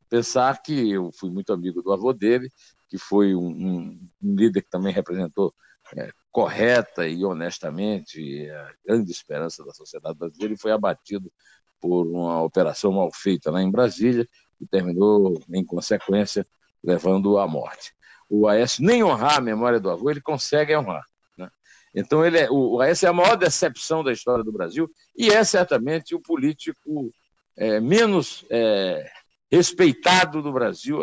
pensar 0.10 0.62
que 0.62 0.92
eu 0.92 1.12
fui 1.12 1.30
muito 1.30 1.52
amigo 1.52 1.82
do 1.82 1.92
avô 1.92 2.14
dele, 2.14 2.50
que 2.90 2.98
foi 2.98 3.36
um, 3.36 3.48
um, 3.48 4.10
um 4.22 4.36
líder 4.36 4.62
que 4.62 4.70
também 4.70 4.94
representou 4.94 5.54
é, 5.96 6.10
correta 6.32 7.08
e 7.08 7.24
honestamente 7.24 8.50
a 8.50 8.74
grande 8.86 9.12
esperança 9.12 9.64
da 9.66 9.74
sociedade 9.74 10.18
brasileira 10.18 10.54
e 10.54 10.60
foi 10.60 10.72
abatido 10.72 11.32
por 11.80 12.06
uma 12.06 12.42
operação 12.42 12.92
mal 12.92 13.10
feita 13.14 13.52
lá 13.52 13.62
em 13.62 13.72
Brasília 13.72 14.28
e 14.60 14.66
terminou, 14.66 15.40
em 15.54 15.64
consequência, 15.64 16.46
levando 16.84 17.38
à 17.38 17.48
morte. 17.48 17.94
O 18.30 18.48
Aécio 18.48 18.84
nem 18.84 19.04
honrar 19.04 19.38
a 19.38 19.42
memória 19.42 19.80
do 19.80 19.90
avô, 19.90 20.10
ele 20.10 20.22
consegue 20.22 20.76
honrar. 20.76 21.06
Né? 21.38 21.50
Então, 21.94 22.26
ele 22.26 22.40
é, 22.40 22.50
o 22.50 22.80
Aécio 22.82 23.06
é 23.06 23.10
a 23.10 23.14
maior 23.14 23.36
decepção 23.36 24.04
da 24.04 24.12
história 24.12 24.44
do 24.44 24.52
Brasil 24.52 24.90
e 25.16 25.30
é 25.30 25.44
certamente 25.44 26.16
o 26.16 26.22
político 26.22 27.12
é, 27.56 27.80
menos 27.80 28.46
é, 28.50 29.10
respeitado 29.52 30.42
do 30.42 30.52
Brasil, 30.52 31.00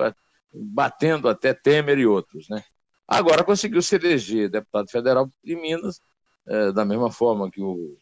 batendo 0.52 1.28
até 1.28 1.54
Temer 1.54 1.98
e 1.98 2.06
outros. 2.06 2.48
Né? 2.48 2.62
Agora 3.06 3.44
conseguiu 3.44 3.82
se 3.82 3.96
eleger 3.96 4.48
deputado 4.48 4.90
federal 4.90 5.30
de 5.42 5.56
Minas, 5.56 6.00
é, 6.46 6.72
da 6.72 6.84
mesma 6.84 7.10
forma 7.10 7.50
que 7.50 7.60
o, 7.62 7.96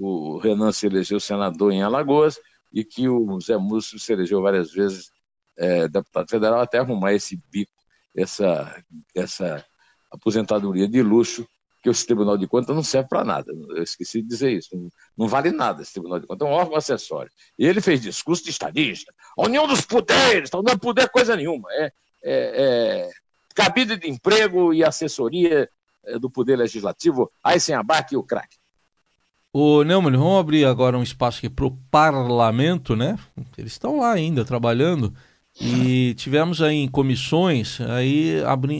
o 0.00 0.38
Renan 0.38 0.72
se 0.72 0.86
elegeu 0.86 1.20
senador 1.20 1.72
em 1.72 1.82
Alagoas 1.82 2.40
e 2.72 2.84
que 2.84 3.08
o 3.08 3.40
Zé 3.40 3.56
Múcio 3.56 3.98
se 3.98 4.12
elegeu 4.12 4.40
várias 4.40 4.72
vezes 4.72 5.10
é, 5.58 5.88
deputado 5.88 6.28
federal 6.28 6.60
até 6.60 6.78
arrumar 6.78 7.12
esse 7.12 7.36
bico, 7.50 7.72
essa, 8.16 8.82
essa 9.14 9.64
aposentadoria 10.10 10.88
de 10.88 11.02
luxo 11.02 11.46
que 11.82 11.88
esse 11.88 12.06
Tribunal 12.06 12.36
de 12.36 12.46
Contas 12.46 12.74
não 12.74 12.82
serve 12.82 13.08
para 13.08 13.24
nada. 13.24 13.52
Eu 13.70 13.82
esqueci 13.82 14.20
de 14.20 14.28
dizer 14.28 14.52
isso. 14.52 14.68
Não, 14.76 14.88
não, 15.16 15.28
vale 15.28 15.50
nada 15.50 15.82
esse 15.82 15.92
Tribunal 15.92 16.20
de 16.20 16.26
Contas. 16.26 16.46
É 16.46 16.50
um 16.50 16.54
órgão 16.54 16.76
acessório. 16.76 17.30
E 17.58 17.66
ele 17.66 17.80
fez 17.80 18.00
discurso 18.00 18.44
de 18.44 18.50
estadista. 18.50 19.12
A 19.36 19.46
união 19.46 19.66
dos 19.66 19.80
poderes, 19.82 20.50
não 20.52 20.62
é 20.68 20.76
poder 20.76 21.08
coisa 21.08 21.36
nenhuma. 21.36 21.68
É, 21.72 21.84
é, 21.84 21.92
é 22.24 23.10
cabide 23.54 23.96
de 23.96 24.08
emprego 24.08 24.74
e 24.74 24.84
assessoria 24.84 25.68
é, 26.04 26.18
do 26.18 26.30
Poder 26.30 26.56
Legislativo, 26.56 27.30
aí 27.42 27.58
sem 27.58 27.74
abaque 27.74 28.14
e 28.14 28.18
o 28.18 28.22
craque. 28.22 28.59
O 29.52 29.82
Neumann, 29.82 30.16
vamos 30.16 30.38
abrir 30.38 30.64
agora 30.64 30.96
um 30.96 31.02
espaço 31.02 31.38
aqui 31.38 31.50
para 31.50 31.66
o 31.66 31.76
parlamento, 31.90 32.94
né? 32.94 33.18
Eles 33.58 33.72
estão 33.72 33.98
lá 33.98 34.12
ainda 34.12 34.44
trabalhando. 34.44 35.12
E 35.60 36.14
tivemos 36.14 36.62
aí 36.62 36.76
em 36.76 36.88
comissões 36.88 37.80
aí 37.80 38.36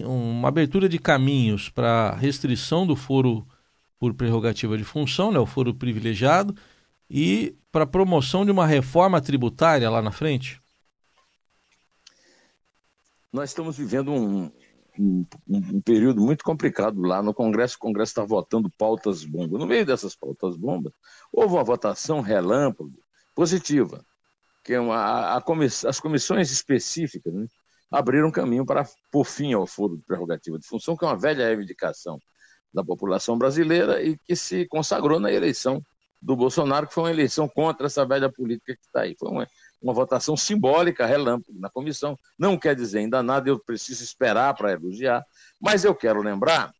uma 0.06 0.46
abertura 0.46 0.88
de 0.88 0.98
caminhos 0.98 1.68
para 1.68 2.14
restrição 2.14 2.86
do 2.86 2.94
foro 2.94 3.44
por 3.98 4.14
prerrogativa 4.14 4.78
de 4.78 4.84
função, 4.84 5.32
né, 5.32 5.38
o 5.38 5.44
foro 5.44 5.74
privilegiado, 5.74 6.56
e 7.10 7.54
para 7.70 7.84
promoção 7.84 8.46
de 8.46 8.50
uma 8.50 8.66
reforma 8.66 9.20
tributária 9.20 9.90
lá 9.90 10.00
na 10.00 10.10
frente? 10.10 10.58
Nós 13.30 13.50
estamos 13.50 13.76
vivendo 13.76 14.10
um, 14.10 14.50
um, 14.98 15.26
um 15.48 15.80
período 15.80 16.20
muito 16.20 16.44
complicado 16.44 17.00
lá 17.02 17.22
no 17.22 17.34
Congresso. 17.34 17.76
O 17.76 17.80
Congresso 17.80 18.10
está 18.10 18.24
votando 18.24 18.70
pautas 18.78 19.24
bombas. 19.24 19.60
No 19.60 19.66
meio 19.66 19.84
dessas 19.84 20.14
pautas 20.16 20.56
bombas, 20.56 20.92
houve 21.32 21.54
uma 21.54 21.64
votação 21.64 22.20
relâmpago 22.20 22.98
positiva 23.34 24.04
que 24.64 24.74
é 24.74 24.80
uma, 24.80 25.36
a 25.36 25.40
comiss, 25.40 25.84
as 25.84 26.00
comissões 26.00 26.50
específicas 26.50 27.32
né, 27.32 27.46
abriram 27.90 28.30
caminho 28.30 28.64
para 28.64 28.86
por 29.10 29.24
fim 29.24 29.52
ao 29.52 29.66
foro 29.66 29.96
de 29.96 30.02
prerrogativa 30.04 30.58
de 30.58 30.66
função, 30.66 30.96
que 30.96 31.04
é 31.04 31.08
uma 31.08 31.18
velha 31.18 31.46
reivindicação 31.46 32.18
da 32.72 32.84
população 32.84 33.36
brasileira 33.36 34.02
e 34.02 34.16
que 34.18 34.36
se 34.36 34.66
consagrou 34.66 35.18
na 35.18 35.32
eleição 35.32 35.82
do 36.22 36.36
Bolsonaro, 36.36 36.86
que 36.86 36.94
foi 36.94 37.04
uma 37.04 37.10
eleição 37.10 37.48
contra 37.48 37.86
essa 37.86 38.06
velha 38.06 38.30
política 38.30 38.74
que 38.74 38.82
está 38.82 39.00
aí. 39.02 39.16
Foi 39.18 39.30
uma, 39.30 39.48
uma 39.80 39.92
votação 39.92 40.36
simbólica, 40.36 41.06
relâmpago, 41.06 41.58
na 41.58 41.70
comissão. 41.70 42.16
Não 42.38 42.58
quer 42.58 42.74
dizer 42.74 43.00
ainda 43.00 43.22
nada, 43.22 43.48
eu 43.48 43.58
preciso 43.58 44.04
esperar 44.04 44.54
para 44.54 44.72
elogiar, 44.72 45.24
mas 45.60 45.84
eu 45.84 45.94
quero 45.94 46.22
lembrar 46.22 46.72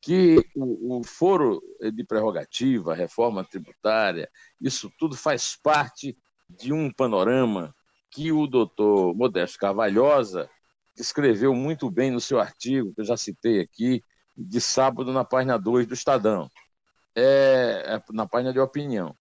que 0.00 0.36
o, 0.54 0.98
o 0.98 1.04
foro 1.04 1.60
de 1.92 2.04
prerrogativa, 2.04 2.94
reforma 2.94 3.44
tributária, 3.44 4.28
isso 4.60 4.90
tudo 4.98 5.16
faz 5.16 5.56
parte 5.56 6.16
de 6.48 6.72
um 6.72 6.90
panorama 6.90 7.74
que 8.10 8.32
o 8.32 8.46
doutor 8.46 9.14
Modesto 9.14 9.58
Carvalhosa 9.58 10.48
escreveu 10.96 11.54
muito 11.54 11.90
bem 11.90 12.10
no 12.10 12.20
seu 12.20 12.40
artigo, 12.40 12.92
que 12.94 13.00
eu 13.00 13.04
já 13.04 13.16
citei 13.16 13.60
aqui, 13.60 14.02
de 14.36 14.60
sábado 14.60 15.12
na 15.12 15.24
página 15.24 15.58
2 15.58 15.86
do 15.86 15.94
Estadão, 15.94 16.50
é, 17.14 17.82
é, 17.86 18.02
na 18.12 18.26
página 18.26 18.52
de 18.52 18.60
opinião. 18.60 19.16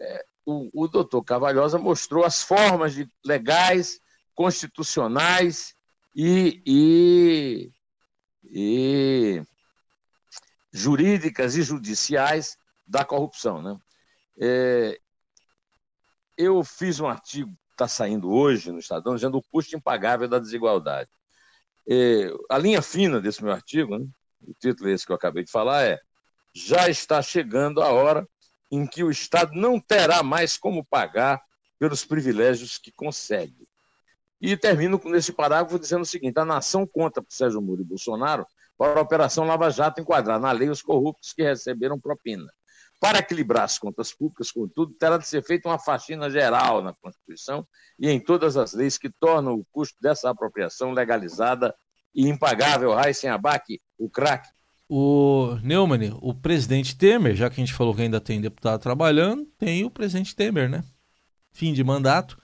É, 0.00 0.24
o, 0.44 0.84
o 0.84 0.88
doutor 0.88 1.22
Carvalhosa 1.22 1.78
mostrou 1.78 2.24
as 2.24 2.42
formas 2.42 2.94
de, 2.94 3.08
legais, 3.24 4.00
constitucionais 4.34 5.74
e, 6.14 6.62
e, 6.66 7.72
e 8.44 9.42
jurídicas 10.72 11.56
e 11.56 11.62
judiciais 11.62 12.56
da 12.86 13.04
corrupção. 13.04 13.62
Né? 13.62 13.78
É, 14.40 15.00
eu 16.36 16.62
fiz 16.64 16.98
um 17.00 17.06
artigo 17.06 17.50
que 17.50 17.72
está 17.72 17.86
saindo 17.86 18.30
hoje 18.30 18.72
no 18.72 18.78
Estadão 18.78 19.14
dizendo 19.14 19.38
o 19.38 19.42
custo 19.42 19.76
impagável 19.76 20.28
da 20.28 20.38
desigualdade. 20.38 21.10
É, 21.88 22.30
a 22.50 22.58
linha 22.58 22.80
fina 22.80 23.20
desse 23.20 23.42
meu 23.42 23.52
artigo, 23.52 23.98
né, 23.98 24.06
o 24.40 24.54
título 24.54 24.88
esse 24.88 25.04
que 25.04 25.12
eu 25.12 25.16
acabei 25.16 25.44
de 25.44 25.50
falar 25.50 25.82
é 25.82 26.00
já 26.54 26.88
está 26.88 27.22
chegando 27.22 27.82
a 27.82 27.90
hora 27.90 28.28
em 28.72 28.86
que 28.86 29.04
o 29.04 29.10
Estado 29.10 29.52
não 29.54 29.78
terá 29.78 30.22
mais 30.22 30.56
como 30.56 30.82
pagar 30.82 31.42
pelos 31.78 32.06
privilégios 32.06 32.78
que 32.78 32.90
consegue. 32.90 33.68
E 34.40 34.56
termino 34.56 35.00
nesse 35.04 35.32
parágrafo 35.32 35.78
dizendo 35.78 36.02
o 36.02 36.06
seguinte: 36.06 36.38
a 36.38 36.44
nação 36.44 36.86
conta 36.86 37.20
para 37.20 37.30
Sérgio 37.30 37.60
Moro 37.60 37.82
e 37.82 37.84
Bolsonaro 37.84 38.46
para 38.78 38.98
a 38.98 39.02
Operação 39.02 39.44
Lava 39.44 39.70
Jato 39.70 40.00
enquadrar 40.00 40.40
na 40.40 40.50
lei 40.50 40.70
os 40.70 40.80
corruptos 40.80 41.32
que 41.34 41.42
receberam 41.42 42.00
propina. 42.00 42.50
Para 42.98 43.18
equilibrar 43.18 43.64
as 43.64 43.78
contas 43.78 44.12
públicas, 44.12 44.50
contudo, 44.50 44.94
terá 44.94 45.18
de 45.18 45.26
ser 45.26 45.42
feita 45.42 45.68
uma 45.68 45.78
faxina 45.78 46.30
geral 46.30 46.82
na 46.82 46.94
Constituição 46.94 47.66
e 47.98 48.08
em 48.08 48.18
todas 48.18 48.56
as 48.56 48.72
leis 48.72 48.96
que 48.96 49.10
tornam 49.10 49.54
o 49.54 49.64
custo 49.70 49.96
dessa 50.00 50.30
apropriação 50.30 50.92
legalizada 50.92 51.74
e 52.14 52.28
impagável. 52.28 52.94
Raíssen 52.94 53.28
Abac, 53.28 53.80
o 53.98 54.08
craque. 54.08 54.48
O 54.94 55.56
Neumann, 55.62 56.18
o 56.20 56.34
presidente 56.34 56.94
Temer, 56.94 57.34
já 57.34 57.48
que 57.48 57.58
a 57.58 57.64
gente 57.64 57.72
falou 57.72 57.94
que 57.94 58.02
ainda 58.02 58.20
tem 58.20 58.42
deputado 58.42 58.78
trabalhando, 58.78 59.46
tem 59.58 59.86
o 59.86 59.90
presidente 59.90 60.36
Temer, 60.36 60.68
né? 60.68 60.84
Fim 61.50 61.72
de 61.72 61.82
mandato. 61.82 62.36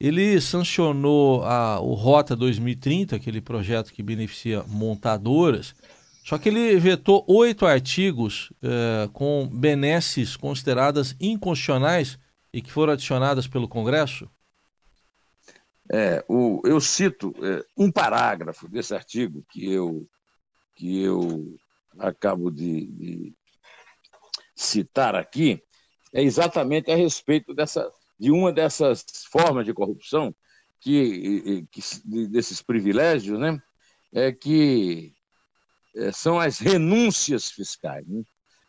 Ele 0.00 0.40
sancionou 0.40 1.44
a, 1.44 1.78
o 1.78 1.94
Rota 1.94 2.34
2030, 2.34 3.14
aquele 3.14 3.40
projeto 3.40 3.92
que 3.92 4.02
beneficia 4.02 4.64
montadoras, 4.66 5.76
só 6.24 6.38
que 6.38 6.48
ele 6.48 6.76
vetou 6.80 7.24
oito 7.28 7.64
artigos 7.64 8.52
eh, 8.60 9.08
com 9.12 9.48
benesses 9.48 10.36
consideradas 10.36 11.14
inconstitucionais 11.20 12.18
e 12.52 12.60
que 12.60 12.72
foram 12.72 12.94
adicionadas 12.94 13.46
pelo 13.46 13.68
Congresso? 13.68 14.28
É, 15.88 16.24
o, 16.26 16.62
eu 16.64 16.80
cito 16.80 17.32
é, 17.40 17.64
um 17.76 17.92
parágrafo 17.92 18.68
desse 18.68 18.92
artigo 18.92 19.44
que 19.48 19.72
eu, 19.72 20.04
que 20.74 21.00
eu 21.00 21.56
acabo 21.98 22.50
de, 22.50 22.86
de 22.86 23.34
citar 24.54 25.14
aqui, 25.14 25.62
é 26.12 26.22
exatamente 26.22 26.90
a 26.90 26.96
respeito 26.96 27.54
dessa, 27.54 27.90
de 28.18 28.30
uma 28.30 28.52
dessas 28.52 29.04
formas 29.30 29.64
de 29.64 29.72
corrupção, 29.72 30.34
que, 30.80 31.66
que 31.70 31.80
desses 32.28 32.60
privilégios, 32.60 33.38
né, 33.38 33.62
é 34.12 34.32
que 34.32 35.14
é, 35.96 36.10
são 36.10 36.40
as 36.40 36.58
renúncias 36.58 37.50
fiscais. 37.50 38.06
Né? 38.06 38.22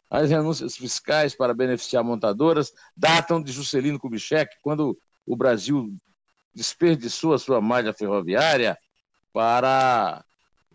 As 0.10 0.30
renúncias 0.30 0.78
fiscais 0.78 1.36
para 1.36 1.54
beneficiar 1.54 2.04
montadoras 2.04 2.72
datam 2.96 3.42
de 3.42 3.52
Juscelino 3.52 4.00
Kubitschek, 4.00 4.58
quando 4.62 4.98
o 5.26 5.36
Brasil 5.36 5.92
desperdiçou 6.54 7.34
a 7.34 7.40
sua 7.40 7.60
malha 7.60 7.94
ferroviária 7.94 8.78
para 9.34 10.24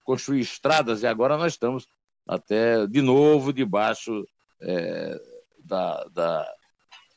construir 0.02 0.40
estradas 0.40 1.02
e 1.02 1.06
agora 1.06 1.36
nós 1.36 1.52
estamos 1.52 1.86
até 2.28 2.86
de 2.86 3.00
novo 3.00 3.52
debaixo 3.54 4.28
é, 4.60 5.18
da, 5.64 6.04
da, 6.12 6.54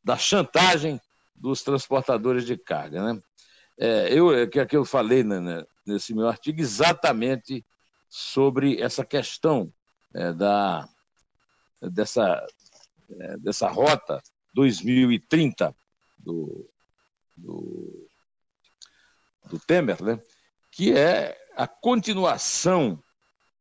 da, 0.02 0.18
chantagem 0.18 1.00
dos 1.36 1.62
transportadores 1.62 2.46
de 2.46 2.58
carga. 2.58 3.14
Né? 3.14 3.22
É, 3.78 4.14
eu, 4.14 4.34
é 4.34 4.48
que, 4.48 4.66
que 4.66 4.78
eu 4.78 4.86
falei 4.86 5.24
né, 5.24 5.42
né, 5.42 5.66
nesse 5.86 6.14
meu 6.14 6.30
artigo 6.30 6.62
exatamente 6.62 7.66
sobre 8.10 8.82
essa 8.82 9.04
questão 9.04 9.72
é, 10.14 10.32
da, 10.32 10.88
dessa, 11.82 12.46
é, 13.20 13.38
dessa 13.38 13.68
rota 13.68 14.22
2030 14.54 15.76
do, 16.18 16.70
do, 17.36 18.08
do 19.50 19.60
Temer, 19.60 20.02
né? 20.02 20.22
que 20.72 20.94
é 20.94 21.38
a 21.56 21.68
continuação 21.68 23.02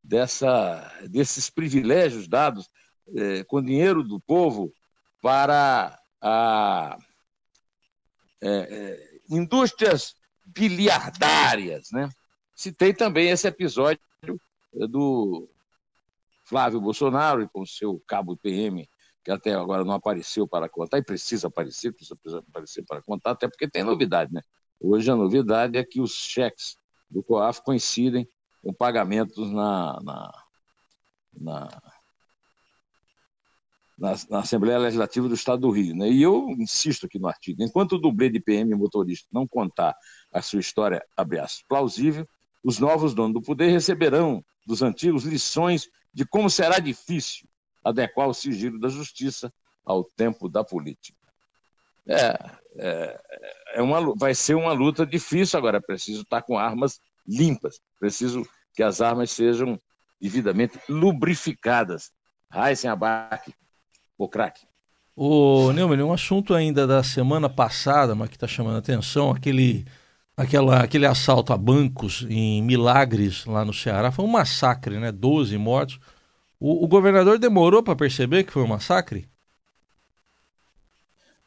dessa, 0.03 0.93
desses 1.09 1.51
privilégios 1.51 2.27
dados 2.27 2.69
é, 3.17 3.45
com 3.45 3.63
dinheiro 3.63 4.03
do 4.03 4.21
povo 4.21 4.73
para 5.23 5.99
a, 6.21 6.99
é, 8.41 8.49
é, 8.49 9.21
indústrias 9.29 10.15
biliardárias. 10.45 11.91
Né? 11.93 12.09
Citei 12.55 12.93
também 12.93 13.31
esse 13.31 13.47
episódio 13.47 14.01
do 14.73 15.49
Flávio 16.45 16.81
Bolsonaro 16.81 17.49
com 17.49 17.65
seu 17.67 18.03
cabo 18.07 18.37
PM, 18.37 18.89
que 19.23 19.31
até 19.31 19.55
agora 19.55 19.85
não 19.85 19.93
apareceu 19.93 20.49
para 20.49 20.69
contar, 20.69 20.99
e 20.99 21.05
precisa 21.05 21.49
aparecer, 21.49 21.93
precisa 21.93 22.39
aparecer 22.39 22.85
para 22.85 23.03
contar, 23.03 23.33
até 23.33 23.49
porque 23.49 23.69
tem 23.69 23.85
novidade, 23.85 24.33
né? 24.33 24.43
Hoje 24.81 25.11
a 25.11 25.17
novidade 25.17 25.77
é 25.77 25.85
que 25.85 26.01
os 26.01 26.13
cheques 26.13 26.77
do 27.09 27.23
COAF 27.23 27.63
coincidem 27.63 28.27
com 28.63 28.73
pagamentos 28.73 29.51
na, 29.53 29.99
na, 30.03 30.45
na, 31.39 31.83
na, 33.99 34.15
na 34.29 34.39
Assembleia 34.41 34.79
Legislativa 34.79 35.29
do 35.29 35.35
Estado 35.35 35.63
do 35.63 35.71
Rio. 35.71 35.95
Né? 35.95 36.11
E 36.11 36.23
eu 36.23 36.51
insisto 36.59 37.07
aqui 37.07 37.19
no 37.19 37.29
artigo: 37.29 37.63
enquanto 37.63 37.93
o 37.93 37.99
dublê 37.99 38.29
de 38.29 38.41
PM 38.41 38.75
motorista 38.75 39.29
não 39.33 39.47
contar 39.47 39.97
a 40.33 40.43
sua 40.43 40.61
história, 40.61 41.05
abre 41.17 41.41
plausível, 41.69 42.27
os 42.63 42.79
novos 42.79 43.15
donos 43.15 43.35
do 43.35 43.43
poder 43.43 43.71
receberão 43.71 44.45
dos 44.67 44.83
antigos 44.83 45.25
lições 45.25 45.89
de 46.13 46.25
como 46.27 46.51
será 46.51 46.79
difícil 46.79 47.49
adequar 47.85 48.29
o 48.29 48.35
sigilo 48.35 48.79
da 48.79 48.89
justiça 48.89 49.53
ao 49.85 50.05
tempo 50.05 50.49
da 50.49 50.63
política. 50.63 51.19
É, 52.07 52.39
é, 52.77 53.21
é 53.75 53.83
uma, 53.83 54.15
vai 54.17 54.35
ser 54.35 54.55
uma 54.55 54.73
luta 54.73 55.07
difícil 55.07 55.59
agora. 55.59 55.79
É 55.79 55.81
preciso 55.81 56.23
estar 56.23 56.43
com 56.43 56.59
armas 56.59 57.01
limpas, 57.27 57.81
preciso 58.01 58.45
que 58.75 58.83
as 58.83 59.01
armas 59.01 59.31
sejam 59.31 59.79
devidamente 60.21 60.79
lubrificadas. 60.89 62.11
abaque, 62.51 63.55
o 64.19 64.29
craque. 64.29 64.67
Ô, 65.15 65.71
Neumann, 65.73 66.03
um 66.03 66.13
assunto 66.13 66.55
ainda 66.55 66.87
da 66.87 67.03
semana 67.03 67.49
passada, 67.49 68.15
mas 68.15 68.31
que 68.31 68.37
está 68.37 68.49
chamando 68.49 68.77
a 68.77 68.79
atenção, 68.79 69.31
aquele, 69.31 69.85
aquela, 70.37 70.83
aquele 70.83 71.05
assalto 71.05 71.53
a 71.53 71.59
bancos 71.59 72.27
em 72.29 72.63
Milagres, 72.63 73.45
lá 73.45 73.65
no 73.65 73.75
Ceará, 73.75 74.11
foi 74.11 74.25
um 74.25 74.29
massacre, 74.29 74.99
né? 74.99 75.13
12 75.13 75.57
mortos. 75.59 76.01
O, 76.59 76.85
o 76.85 76.89
governador 76.89 77.39
demorou 77.39 77.83
para 77.83 77.97
perceber 77.97 78.45
que 78.45 78.53
foi 78.53 78.63
um 78.63 78.69
massacre? 78.69 79.29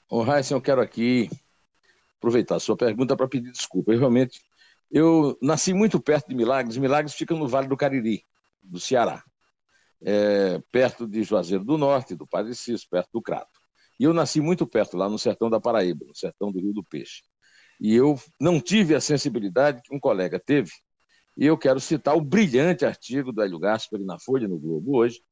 Ô, 0.09 0.21
Raíssa, 0.21 0.53
eu 0.53 0.61
quero 0.61 0.81
aqui 0.81 1.29
aproveitar 2.17 2.55
a 2.55 2.59
sua 2.59 2.77
pergunta 2.77 3.17
para 3.17 3.27
pedir 3.27 3.51
desculpa. 3.51 3.91
Eu 3.91 3.99
realmente 3.99 4.39
eu 4.93 5.35
nasci 5.41 5.73
muito 5.73 5.99
perto 5.99 6.29
de 6.29 6.35
Milagres. 6.35 6.77
Milagres 6.77 7.15
fica 7.15 7.33
no 7.33 7.47
Vale 7.47 7.67
do 7.67 7.75
Cariri, 7.75 8.23
do 8.61 8.79
Ceará, 8.79 9.23
é, 9.99 10.61
perto 10.71 11.07
de 11.07 11.23
Juazeiro 11.23 11.65
do 11.65 11.79
Norte, 11.79 12.15
do 12.15 12.27
Padre 12.27 12.53
Cício, 12.53 12.87
perto 12.91 13.09
do 13.11 13.21
Crato. 13.21 13.59
E 13.99 14.03
eu 14.03 14.13
nasci 14.13 14.39
muito 14.39 14.67
perto, 14.67 14.95
lá 14.95 15.09
no 15.09 15.17
sertão 15.17 15.49
da 15.49 15.59
Paraíba, 15.59 16.05
no 16.05 16.15
sertão 16.15 16.51
do 16.51 16.59
Rio 16.59 16.73
do 16.73 16.83
Peixe. 16.83 17.23
E 17.81 17.95
eu 17.95 18.19
não 18.39 18.61
tive 18.61 18.93
a 18.93 19.01
sensibilidade 19.01 19.81
que 19.81 19.95
um 19.95 19.99
colega 19.99 20.39
teve. 20.39 20.71
E 21.35 21.43
eu 21.47 21.57
quero 21.57 21.79
citar 21.79 22.15
o 22.15 22.21
brilhante 22.21 22.85
artigo 22.85 23.31
do 23.31 23.41
Hélio 23.41 23.57
Gaspari 23.57 24.03
na 24.03 24.19
Folha, 24.19 24.47
no 24.47 24.59
Globo, 24.59 24.97
hoje, 24.97 25.23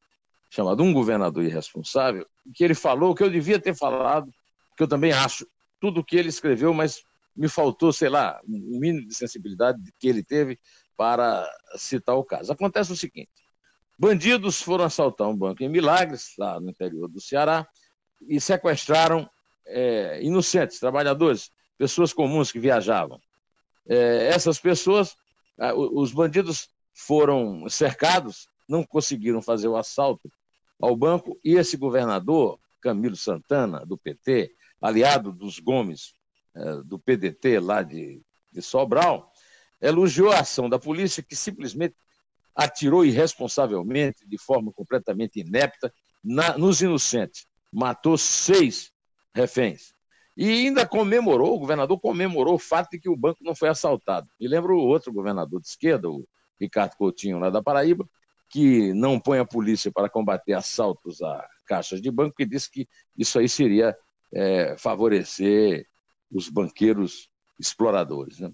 chamado 0.49 0.81
Um 0.81 0.91
Governador 0.91 1.43
Irresponsável, 1.43 2.25
que 2.55 2.63
ele 2.63 2.73
falou 2.73 3.13
que 3.13 3.21
eu 3.21 3.29
devia 3.29 3.59
ter 3.59 3.75
falado, 3.75 4.31
que 4.75 4.81
eu 4.81 4.87
também 4.87 5.11
acho 5.11 5.45
tudo 5.79 5.99
o 5.99 6.03
que 6.03 6.17
ele 6.17 6.29
escreveu, 6.29 6.73
mas 6.73 7.03
me 7.35 7.47
faltou, 7.47 7.91
sei 7.93 8.09
lá, 8.09 8.39
um 8.47 8.79
mínimo 8.79 9.07
de 9.07 9.15
sensibilidade 9.15 9.79
que 9.99 10.07
ele 10.07 10.23
teve 10.23 10.59
para 10.97 11.49
citar 11.75 12.15
o 12.15 12.23
caso. 12.23 12.51
Acontece 12.51 12.91
o 12.91 12.95
seguinte: 12.95 13.31
bandidos 13.97 14.61
foram 14.61 14.85
assaltar 14.85 15.27
um 15.27 15.35
banco 15.35 15.63
em 15.63 15.69
Milagres, 15.69 16.33
lá 16.37 16.59
no 16.59 16.69
interior 16.69 17.07
do 17.07 17.21
Ceará, 17.21 17.67
e 18.27 18.39
sequestraram 18.39 19.29
é, 19.65 20.21
inocentes, 20.21 20.79
trabalhadores, 20.79 21.51
pessoas 21.77 22.13
comuns 22.13 22.51
que 22.51 22.59
viajavam. 22.59 23.19
É, 23.87 24.27
essas 24.27 24.59
pessoas, 24.59 25.15
os 25.75 26.11
bandidos 26.11 26.69
foram 26.93 27.67
cercados, 27.69 28.47
não 28.67 28.83
conseguiram 28.83 29.41
fazer 29.41 29.67
o 29.67 29.75
assalto 29.75 30.31
ao 30.79 30.95
banco, 30.95 31.39
e 31.43 31.55
esse 31.55 31.77
governador, 31.77 32.59
Camilo 32.81 33.15
Santana, 33.15 33.85
do 33.85 33.97
PT, 33.97 34.51
aliado 34.81 35.31
dos 35.31 35.59
Gomes, 35.59 36.13
do 36.85 36.99
PDT 36.99 37.59
lá 37.59 37.81
de, 37.81 38.21
de 38.51 38.61
Sobral, 38.61 39.31
elogiou 39.81 40.31
a 40.31 40.39
ação 40.39 40.69
da 40.69 40.77
polícia 40.77 41.23
que 41.23 41.35
simplesmente 41.35 41.95
atirou 42.55 43.05
irresponsavelmente, 43.05 44.27
de 44.27 44.37
forma 44.37 44.71
completamente 44.71 45.39
inepta, 45.39 45.93
na, 46.23 46.57
nos 46.57 46.81
inocentes. 46.81 47.47
Matou 47.71 48.17
seis 48.17 48.91
reféns. 49.33 49.93
E 50.35 50.49
ainda 50.49 50.85
comemorou, 50.85 51.55
o 51.55 51.59
governador 51.59 51.99
comemorou 51.99 52.55
o 52.55 52.59
fato 52.59 52.91
de 52.91 52.99
que 52.99 53.09
o 53.09 53.15
banco 53.15 53.43
não 53.43 53.55
foi 53.55 53.69
assaltado. 53.69 54.27
E 54.39 54.47
lembro 54.47 54.75
o 54.77 54.85
outro 54.85 55.11
governador 55.11 55.59
de 55.59 55.67
esquerda, 55.67 56.09
o 56.09 56.27
Ricardo 56.59 56.95
Coutinho, 56.95 57.39
lá 57.39 57.49
da 57.49 57.61
Paraíba, 57.61 58.07
que 58.49 58.93
não 58.93 59.19
põe 59.19 59.39
a 59.39 59.45
polícia 59.45 59.91
para 59.91 60.09
combater 60.09 60.53
assaltos 60.53 61.21
a 61.21 61.47
caixas 61.65 62.01
de 62.01 62.11
banco, 62.11 62.35
que 62.35 62.45
disse 62.45 62.69
que 62.69 62.87
isso 63.17 63.39
aí 63.39 63.47
seria 63.47 63.95
é, 64.33 64.75
favorecer 64.77 65.85
os 66.31 66.49
banqueiros 66.49 67.29
exploradores. 67.59 68.39
Né? 68.39 68.51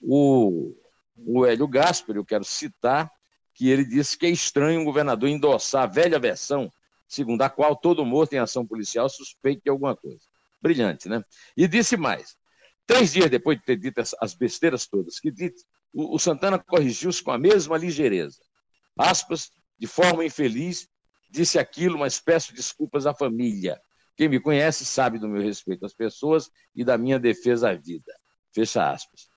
O, 0.00 0.74
o 1.16 1.46
Hélio 1.46 1.68
Gaspar, 1.68 2.16
eu 2.16 2.24
quero 2.24 2.44
citar, 2.44 3.10
que 3.54 3.68
ele 3.68 3.84
disse 3.84 4.16
que 4.16 4.26
é 4.26 4.30
estranho 4.30 4.80
um 4.80 4.84
governador 4.84 5.28
endossar 5.28 5.84
a 5.84 5.86
velha 5.86 6.18
versão, 6.18 6.70
segundo 7.06 7.42
a 7.42 7.50
qual 7.50 7.76
todo 7.76 8.04
morto 8.04 8.32
em 8.32 8.38
ação 8.38 8.66
policial 8.66 9.08
suspeita 9.08 9.62
de 9.64 9.70
alguma 9.70 9.94
coisa. 9.94 10.22
Brilhante, 10.60 11.08
né? 11.08 11.22
E 11.56 11.68
disse 11.68 11.96
mais. 11.96 12.36
Três 12.86 13.12
dias 13.12 13.30
depois 13.30 13.58
de 13.58 13.64
ter 13.64 13.76
dito 13.76 14.00
as 14.20 14.34
besteiras 14.34 14.86
todas 14.86 15.20
que 15.20 15.30
disse, 15.30 15.64
o, 15.92 16.14
o 16.14 16.18
Santana 16.18 16.58
corrigiu-se 16.58 17.22
com 17.22 17.30
a 17.30 17.38
mesma 17.38 17.76
ligeireza. 17.76 18.38
Aspas, 18.98 19.50
de 19.78 19.86
forma 19.86 20.24
infeliz, 20.24 20.88
disse 21.30 21.58
aquilo, 21.58 21.98
mas 21.98 22.20
peço 22.20 22.54
desculpas 22.54 23.06
à 23.06 23.14
família. 23.14 23.80
Quem 24.16 24.28
me 24.28 24.40
conhece 24.40 24.84
sabe 24.84 25.18
do 25.18 25.28
meu 25.28 25.42
respeito 25.42 25.86
às 25.86 25.94
pessoas 25.94 26.50
e 26.74 26.84
da 26.84 26.98
minha 26.98 27.18
defesa 27.18 27.70
à 27.70 27.74
vida. 27.74 28.12
Fecha 28.54 28.90
aspas. 28.90 29.28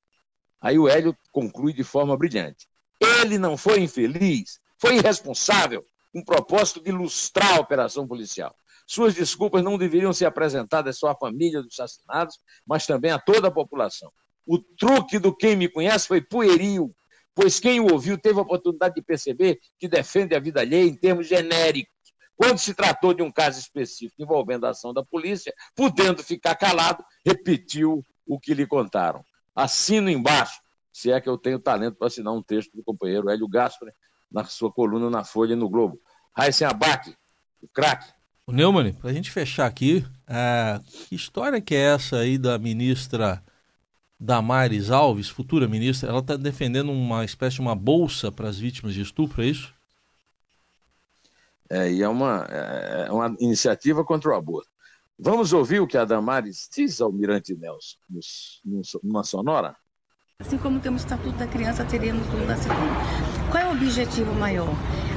Aí 0.62 0.78
o 0.78 0.88
Hélio 0.88 1.16
conclui 1.32 1.74
de 1.74 1.84
forma 1.84 2.18
brilhante. 2.18 2.68
Ele 3.00 3.38
não 3.38 3.56
foi 3.56 3.82
infeliz, 3.82 4.60
foi 4.78 4.98
irresponsável, 4.98 5.86
com 6.12 6.20
o 6.20 6.26
propósito 6.26 6.82
de 6.82 6.90
ilustrar 6.90 7.58
a 7.58 7.60
operação 7.60 8.08
policial. 8.08 8.56
Suas 8.88 9.16
desculpas 9.16 9.64
não 9.64 9.78
deveriam 9.78 10.14
ser 10.14 10.26
apresentadas 10.26 10.98
só 10.98 11.10
à 11.10 11.16
família 11.16 11.62
dos 11.62 11.80
assassinados, 11.80 12.40
mas 12.66 12.86
também 12.86 13.12
a 13.12 13.20
toda 13.20 13.48
a 13.48 13.52
população. 13.52 14.12
O 14.46 14.60
truque 14.60 15.18
do 15.18 15.36
quem 15.36 15.56
me 15.56 15.68
conhece 15.68 16.08
foi 16.08 16.22
pueril, 16.22 16.96
pois 17.34 17.60
quem 17.60 17.80
o 17.80 17.92
ouviu 17.92 18.18
teve 18.18 18.40
a 18.40 18.44
oportunidade 18.44 18.96
de 18.96 19.02
perceber 19.02 19.60
que 19.80 19.88
defende 19.88 20.36
a 20.36 20.40
vida 20.40 20.62
alheia 20.62 20.88
em 20.88 20.96
termos 20.96 21.28
genéricos 21.28 21.95
quando 22.36 22.58
se 22.58 22.74
tratou 22.74 23.14
de 23.14 23.24
um 23.24 23.32
caso 23.32 23.60
específico 23.60 24.22
envolvendo 24.22 24.66
a 24.66 24.70
ação 24.70 24.94
da 24.94 25.04
polícia, 25.04 25.54
podendo 25.76 26.24
ficar 26.24 26.56
calado, 26.56 27.04
repetiu 27.26 28.06
o 28.28 28.40
que 28.40 28.54
lhe 28.54 28.66
contaram. 28.66 29.24
Assino 29.56 30.10
embaixo, 30.10 30.60
se 30.92 31.12
é 31.12 31.22
que 31.22 31.30
eu 31.30 31.38
tenho 31.38 31.60
talento 31.60 31.98
para 31.98 32.08
assinar 32.08 32.34
um 32.34 32.44
texto 32.44 32.72
do 32.76 32.84
companheiro 32.84 33.30
Hélio 33.30 33.48
Gaspar 33.48 33.90
na 34.32 34.44
sua 34.44 34.72
coluna 34.72 35.10
na 35.10 35.24
Folha 35.24 35.54
e 35.54 35.56
no 35.56 35.70
Globo. 35.70 36.00
Raíssen 36.36 36.68
Abac, 36.68 37.16
o 37.62 37.68
craque. 37.68 38.12
O 38.48 38.52
Neumann, 38.52 38.94
para 38.94 39.10
a 39.10 39.14
gente 39.14 39.32
fechar 39.32 39.66
aqui, 39.66 40.06
é, 40.28 40.80
que 41.08 41.16
história 41.16 41.62
que 41.62 41.74
é 41.74 41.94
essa 41.94 42.18
aí 42.18 42.38
da 42.38 42.60
ministra 42.60 43.44
Damares 44.20 44.92
Alves, 44.92 45.30
futura 45.30 45.68
ministra? 45.68 46.10
Ela 46.10 46.20
está 46.20 46.36
defendendo 46.36 46.92
uma 46.92 47.26
espécie 47.26 47.56
de 47.56 47.62
uma 47.62 47.76
bolsa 47.76 48.32
para 48.32 48.50
as 48.50 48.60
vítimas 48.60 48.94
de 48.94 49.02
estupro, 49.02 49.42
é 49.42 49.48
isso? 49.48 49.74
É, 51.70 51.92
e 51.92 52.04
é 52.04 52.08
uma, 52.08 52.46
é, 52.50 53.06
é 53.08 53.12
uma 53.12 53.36
iniciativa 53.40 54.04
contra 54.04 54.32
o 54.32 54.36
aborto. 54.36 54.70
Vamos 55.18 55.54
ouvir 55.54 55.80
o 55.80 55.88
que 55.88 55.98
a 55.98 56.06
Damares 56.06 56.70
diz 56.74 57.00
ao 57.00 57.12
Mirante 57.12 57.56
Nelson 57.56 57.98
numa 59.02 59.24
sonora? 59.24 59.76
Assim 60.40 60.58
como 60.58 60.82
temos 60.82 61.04
o 61.04 61.06
Estatuto 61.06 61.38
da 61.38 61.48
Criança, 61.48 61.86
teremos 61.86 62.28
o 62.28 62.46
da 62.46 62.58
Cidadania. 62.58 62.92
Qual 63.50 63.64
é 63.64 63.68
o 63.68 63.72
objetivo 63.72 64.34
maior? 64.34 64.68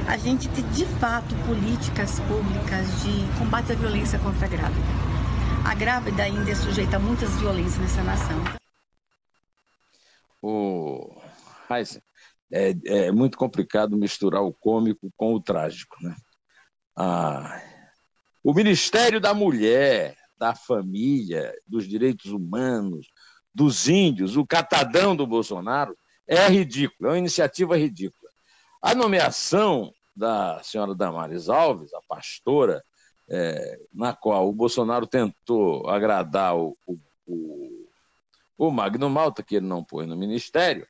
A 0.07 0.15
gente 0.15 0.47
ter, 0.49 0.63
de 0.69 0.85
fato, 0.85 1.35
políticas 1.45 2.21
públicas 2.21 2.87
de 3.03 3.37
combate 3.37 3.73
à 3.73 3.75
violência 3.75 4.17
contra 4.19 4.45
a 4.45 4.49
grávida. 4.49 4.87
A 5.65 5.75
grávida 5.75 6.23
ainda 6.23 6.49
é 6.49 6.55
sujeita 6.55 6.95
a 6.95 6.99
muitas 6.99 7.29
violências 7.37 7.77
nessa 7.77 8.01
nação. 8.01 8.37
O 10.41 11.21
Heisen, 11.69 12.01
é, 12.49 12.73
é 12.85 13.11
muito 13.11 13.37
complicado 13.37 13.97
misturar 13.97 14.41
o 14.41 14.53
cômico 14.53 15.11
com 15.17 15.33
o 15.33 15.41
trágico, 15.41 15.97
né? 16.01 16.15
Ah, 17.01 17.61
o 18.43 18.53
Ministério 18.53 19.21
da 19.21 19.33
Mulher, 19.33 20.17
da 20.37 20.53
Família, 20.53 21.55
dos 21.65 21.87
Direitos 21.87 22.25
Humanos, 22.25 23.07
dos 23.55 23.87
Índios, 23.87 24.35
o 24.35 24.45
catadão 24.45 25.15
do 25.15 25.25
Bolsonaro, 25.25 25.97
é 26.27 26.49
ridículo, 26.49 27.07
é 27.07 27.13
uma 27.13 27.17
iniciativa 27.17 27.77
ridícula. 27.77 28.29
A 28.81 28.93
nomeação 28.93 29.93
da 30.13 30.61
senhora 30.61 30.93
Damares 30.93 31.47
Alves, 31.47 31.93
a 31.93 32.01
pastora, 32.05 32.83
é, 33.29 33.79
na 33.93 34.13
qual 34.13 34.49
o 34.49 34.53
Bolsonaro 34.53 35.07
tentou 35.07 35.87
agradar 35.87 36.57
o, 36.57 36.77
o, 37.25 37.87
o, 38.57 38.71
Magno 38.71 39.09
Malta, 39.09 39.41
que 39.41 39.55
ele 39.55 39.65
não 39.65 39.85
pôs 39.85 40.05
no 40.05 40.17
ministério, 40.17 40.85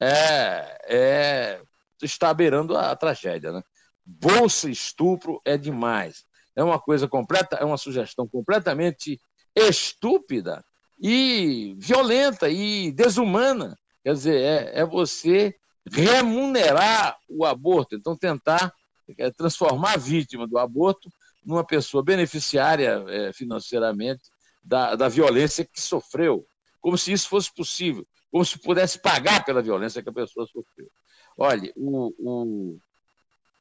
é, 0.00 0.78
é, 0.88 1.62
está 2.02 2.34
beirando 2.34 2.76
a, 2.76 2.90
a 2.90 2.96
tragédia. 2.96 3.52
Né? 3.52 3.62
Bolsa 4.04 4.68
estupro 4.68 5.40
é 5.44 5.56
demais 5.56 6.24
é 6.56 6.62
uma 6.62 6.78
coisa 6.78 7.08
completa, 7.08 7.56
é 7.56 7.64
uma 7.64 7.76
sugestão 7.76 8.26
completamente 8.28 9.20
estúpida 9.54 10.64
e 11.00 11.74
violenta 11.78 12.48
e 12.48 12.92
desumana. 12.92 13.76
Quer 14.02 14.12
dizer, 14.12 14.40
é, 14.40 14.80
é 14.80 14.84
você 14.84 15.54
remunerar 15.90 17.18
o 17.28 17.44
aborto, 17.44 17.94
então 17.94 18.16
tentar 18.16 18.72
é, 19.18 19.30
transformar 19.30 19.94
a 19.94 19.98
vítima 19.98 20.46
do 20.46 20.58
aborto 20.58 21.10
numa 21.44 21.64
pessoa 21.64 22.02
beneficiária 22.02 23.04
é, 23.08 23.32
financeiramente 23.32 24.22
da, 24.62 24.94
da 24.94 25.08
violência 25.08 25.64
que 25.64 25.80
sofreu, 25.80 26.46
como 26.80 26.96
se 26.96 27.12
isso 27.12 27.28
fosse 27.28 27.52
possível, 27.52 28.06
como 28.30 28.44
se 28.44 28.58
pudesse 28.58 28.98
pagar 28.98 29.44
pela 29.44 29.60
violência 29.60 30.02
que 30.02 30.08
a 30.08 30.12
pessoa 30.12 30.46
sofreu. 30.46 30.88
Olha, 31.36 31.70
o, 31.76 32.14
o, 32.18 32.78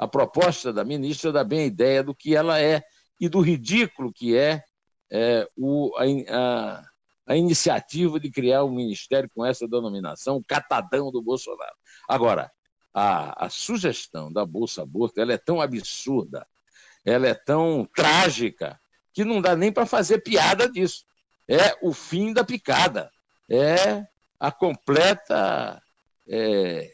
a 0.04 0.08
proposta 0.08 0.74
da 0.74 0.84
ministra 0.84 1.32
dá 1.32 1.44
bem 1.44 1.62
a 1.62 1.66
ideia 1.66 2.04
do 2.04 2.13
que 2.13 2.36
ela 2.36 2.60
é 2.60 2.84
e 3.20 3.30
do 3.30 3.39
ridículo 3.39 4.12
que 4.12 4.36
é, 4.36 4.62
é 5.10 5.48
o, 5.56 5.92
a, 6.30 6.84
a, 7.28 7.38
iniciativa 7.38 8.20
de 8.20 8.30
criar 8.30 8.66
um 8.66 8.76
ministério 8.76 9.30
com 9.34 9.46
essa 9.46 9.66
denominação, 9.66 10.36
o 10.36 10.44
catadão 10.44 11.10
do 11.10 11.22
Bolsonaro. 11.22 11.76
Agora, 12.08 12.52
a, 12.94 13.46
a 13.46 13.50
sugestão 13.50 14.32
da 14.32 14.46
Bolsa 14.46 14.84
Aborto 14.84 15.22
ela 15.22 15.32
é 15.32 15.38
tão 15.38 15.62
absurda, 15.62 16.46
ela 17.06 17.28
é 17.28 17.34
tão 17.34 17.88
trágica, 17.96 18.78
que 19.13 19.24
não 19.24 19.42
dá 19.42 19.56
nem 19.56 19.72
para 19.72 19.86
fazer 19.86 20.20
piada 20.20 20.70
disso. 20.70 21.06
É 21.48 21.78
o 21.82 21.94
fim 21.94 22.34
da 22.34 22.44
picada, 22.44 23.10
é 23.50 24.06
a 24.38 24.52
completa 24.52 25.82
é, 26.28 26.92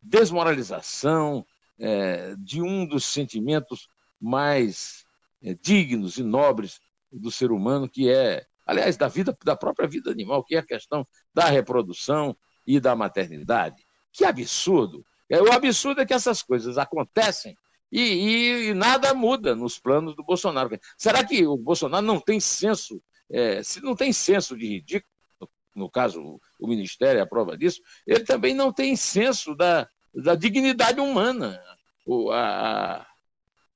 desmoralização, 0.00 1.44
é, 1.80 2.34
de 2.38 2.60
um 2.60 2.86
dos 2.86 3.04
sentimentos 3.04 3.88
mais 4.20 5.04
é, 5.42 5.54
dignos 5.54 6.18
e 6.18 6.22
nobres 6.22 6.78
do 7.10 7.30
ser 7.30 7.50
humano, 7.50 7.88
que 7.88 8.10
é, 8.10 8.44
aliás, 8.66 8.96
da 8.96 9.08
vida, 9.08 9.36
da 9.44 9.56
própria 9.56 9.88
vida 9.88 10.10
animal, 10.10 10.44
que 10.44 10.54
é 10.54 10.58
a 10.58 10.66
questão 10.66 11.06
da 11.34 11.46
reprodução 11.46 12.36
e 12.66 12.78
da 12.78 12.94
maternidade. 12.94 13.82
Que 14.12 14.24
absurdo! 14.24 15.04
É, 15.28 15.40
o 15.40 15.52
absurdo 15.52 16.00
é 16.00 16.06
que 16.06 16.14
essas 16.14 16.42
coisas 16.42 16.76
acontecem 16.76 17.56
e, 17.90 18.00
e, 18.00 18.68
e, 18.68 18.74
nada 18.74 19.12
muda 19.14 19.54
nos 19.54 19.78
planos 19.78 20.14
do 20.14 20.22
Bolsonaro. 20.22 20.78
Será 20.96 21.24
que 21.24 21.46
o 21.46 21.56
Bolsonaro 21.56 22.04
não 22.04 22.20
tem 22.20 22.38
senso, 22.38 23.02
é, 23.30 23.62
se 23.62 23.80
não 23.80 23.96
tem 23.96 24.12
senso 24.12 24.56
de 24.56 24.66
ridículo, 24.66 25.10
no, 25.40 25.48
no 25.74 25.90
caso 25.90 26.40
o, 26.58 26.68
Ministério 26.68 27.18
é 27.18 27.22
a 27.22 27.26
prova 27.26 27.56
disso, 27.56 27.80
ele 28.06 28.24
também 28.24 28.54
não 28.54 28.72
tem 28.72 28.94
senso 28.94 29.56
da, 29.56 29.88
da 30.14 30.34
dignidade 30.34 31.00
humana. 31.00 31.62
O, 32.06 32.30
a, 32.30 33.06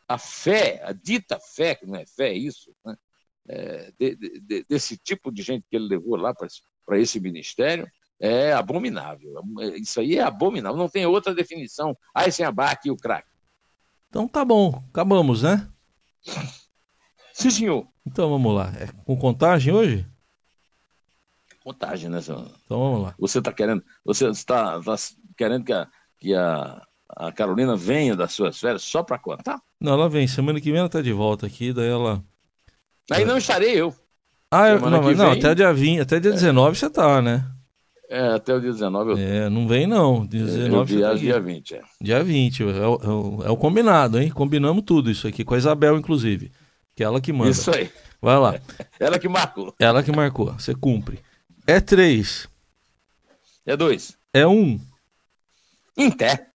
a 0.09 0.19
fé, 0.19 0.83
a 0.85 0.93
dita 0.93 1.39
fé, 1.39 1.75
que 1.75 1.87
não 1.87 1.97
é 1.97 2.07
fé, 2.07 2.31
é 2.31 2.35
isso, 2.35 2.75
né? 2.85 2.97
é, 3.49 3.93
de, 3.99 4.17
de, 4.41 4.65
desse 4.69 4.97
tipo 4.97 5.31
de 5.31 5.43
gente 5.43 5.65
que 5.69 5.77
ele 5.77 5.89
levou 5.89 6.17
lá 6.17 6.35
para 6.35 6.99
esse 6.99 7.21
ministério, 7.21 7.87
é 8.19 8.53
abominável. 8.53 9.43
Isso 9.77 10.01
aí 10.01 10.17
é 10.17 10.23
abominável, 10.23 10.79
não 10.79 10.89
tem 10.89 11.07
outra 11.07 11.35
definição. 11.35 11.97
Aí 12.15 12.31
sem 12.31 12.45
abaque 12.45 12.89
e 12.89 12.91
o 12.91 12.97
craque. 12.97 13.29
Então 14.09 14.29
tá 14.29 14.45
bom, 14.45 14.83
acabamos, 14.91 15.43
né? 15.43 15.69
Sim, 17.33 17.51
senhor. 17.51 17.89
Então 18.07 18.31
vamos 18.31 18.55
lá. 18.55 18.73
É 18.79 18.87
com 19.05 19.17
contagem 19.17 19.73
hoje? 19.73 20.07
Contagem, 21.63 22.09
né, 22.09 22.21
senhor? 22.21 22.51
Então 22.65 22.79
vamos 22.79 23.03
lá. 23.03 23.15
Você 23.19 23.39
está 23.39 23.53
querendo, 23.53 23.85
você 24.05 24.29
está, 24.29 24.79
está 24.79 24.95
querendo 25.37 25.65
que 25.65 25.73
a, 25.73 25.91
que 26.19 26.35
a, 26.35 26.83
a 27.09 27.33
Carolina 27.33 27.77
venha 27.77 28.17
das 28.17 28.33
suas 28.33 28.59
férias 28.59 28.83
só 28.83 29.03
para 29.03 29.19
contar? 29.19 29.61
Não, 29.81 29.93
ela 29.93 30.09
vem. 30.09 30.27
Semana 30.27 30.61
que 30.61 30.71
vem 30.71 30.81
ela 30.81 30.89
tá 30.89 31.03
de 31.03 31.13
volta 31.13 31.47
aqui, 31.47 31.73
daí 31.73 31.89
ela. 31.89 32.23
Aí 33.11 33.25
não 33.25 33.39
estarei 33.39 33.75
eu. 33.81 33.95
Ah, 34.51 34.69
eu, 34.69 34.81
não, 34.81 35.13
não, 35.13 35.33
até 35.33 35.55
dia 35.55 35.73
20, 35.73 36.01
até 36.01 36.21
dia 36.21 36.31
19 36.31 36.71
é. 36.71 36.75
você 36.79 36.89
tá, 36.89 37.21
né? 37.21 37.45
É, 38.09 38.35
até 38.35 38.55
o 38.55 38.61
dia 38.61 38.71
19 38.71 39.11
eu 39.11 39.19
É, 39.19 39.49
não 39.49 39.67
vem 39.67 39.87
não. 39.87 40.25
Dia 40.25 40.45
19 40.45 40.75
eu 40.75 40.85
viajo 40.85 41.15
tá 41.15 41.21
dia 41.21 41.41
20, 41.41 41.75
é. 41.75 41.83
Dia 42.01 42.23
20, 42.23 42.63
é, 42.63 42.67
é, 42.67 43.47
é, 43.47 43.51
o 43.51 43.57
combinado, 43.57 44.21
hein? 44.21 44.31
Combinamos 44.31 44.85
tudo 44.85 45.11
isso 45.11 45.27
aqui, 45.27 45.45
com 45.45 45.55
a 45.55 45.59
Isabel, 45.59 45.97
inclusive. 45.97 46.53
Que 46.95 47.03
é 47.03 47.07
ela 47.07 47.21
que 47.21 47.33
manda. 47.33 47.51
Isso 47.51 47.71
aí. 47.75 47.91
Vai 48.23 48.39
lá. 48.39 48.55
ela 49.01 49.19
que 49.19 49.29
marcou. 49.29 49.75
Ela 49.79 50.03
que 50.03 50.13
marcou. 50.13 50.53
Você 50.53 50.75
cumpre. 50.75 51.19
É 51.67 51.81
3. 51.81 52.49
É 53.67 53.77
2. 53.77 54.17
É 54.33 54.47
1. 54.47 54.53
Um. 54.53 54.81
Em 55.97 56.11
pé. 56.11 56.51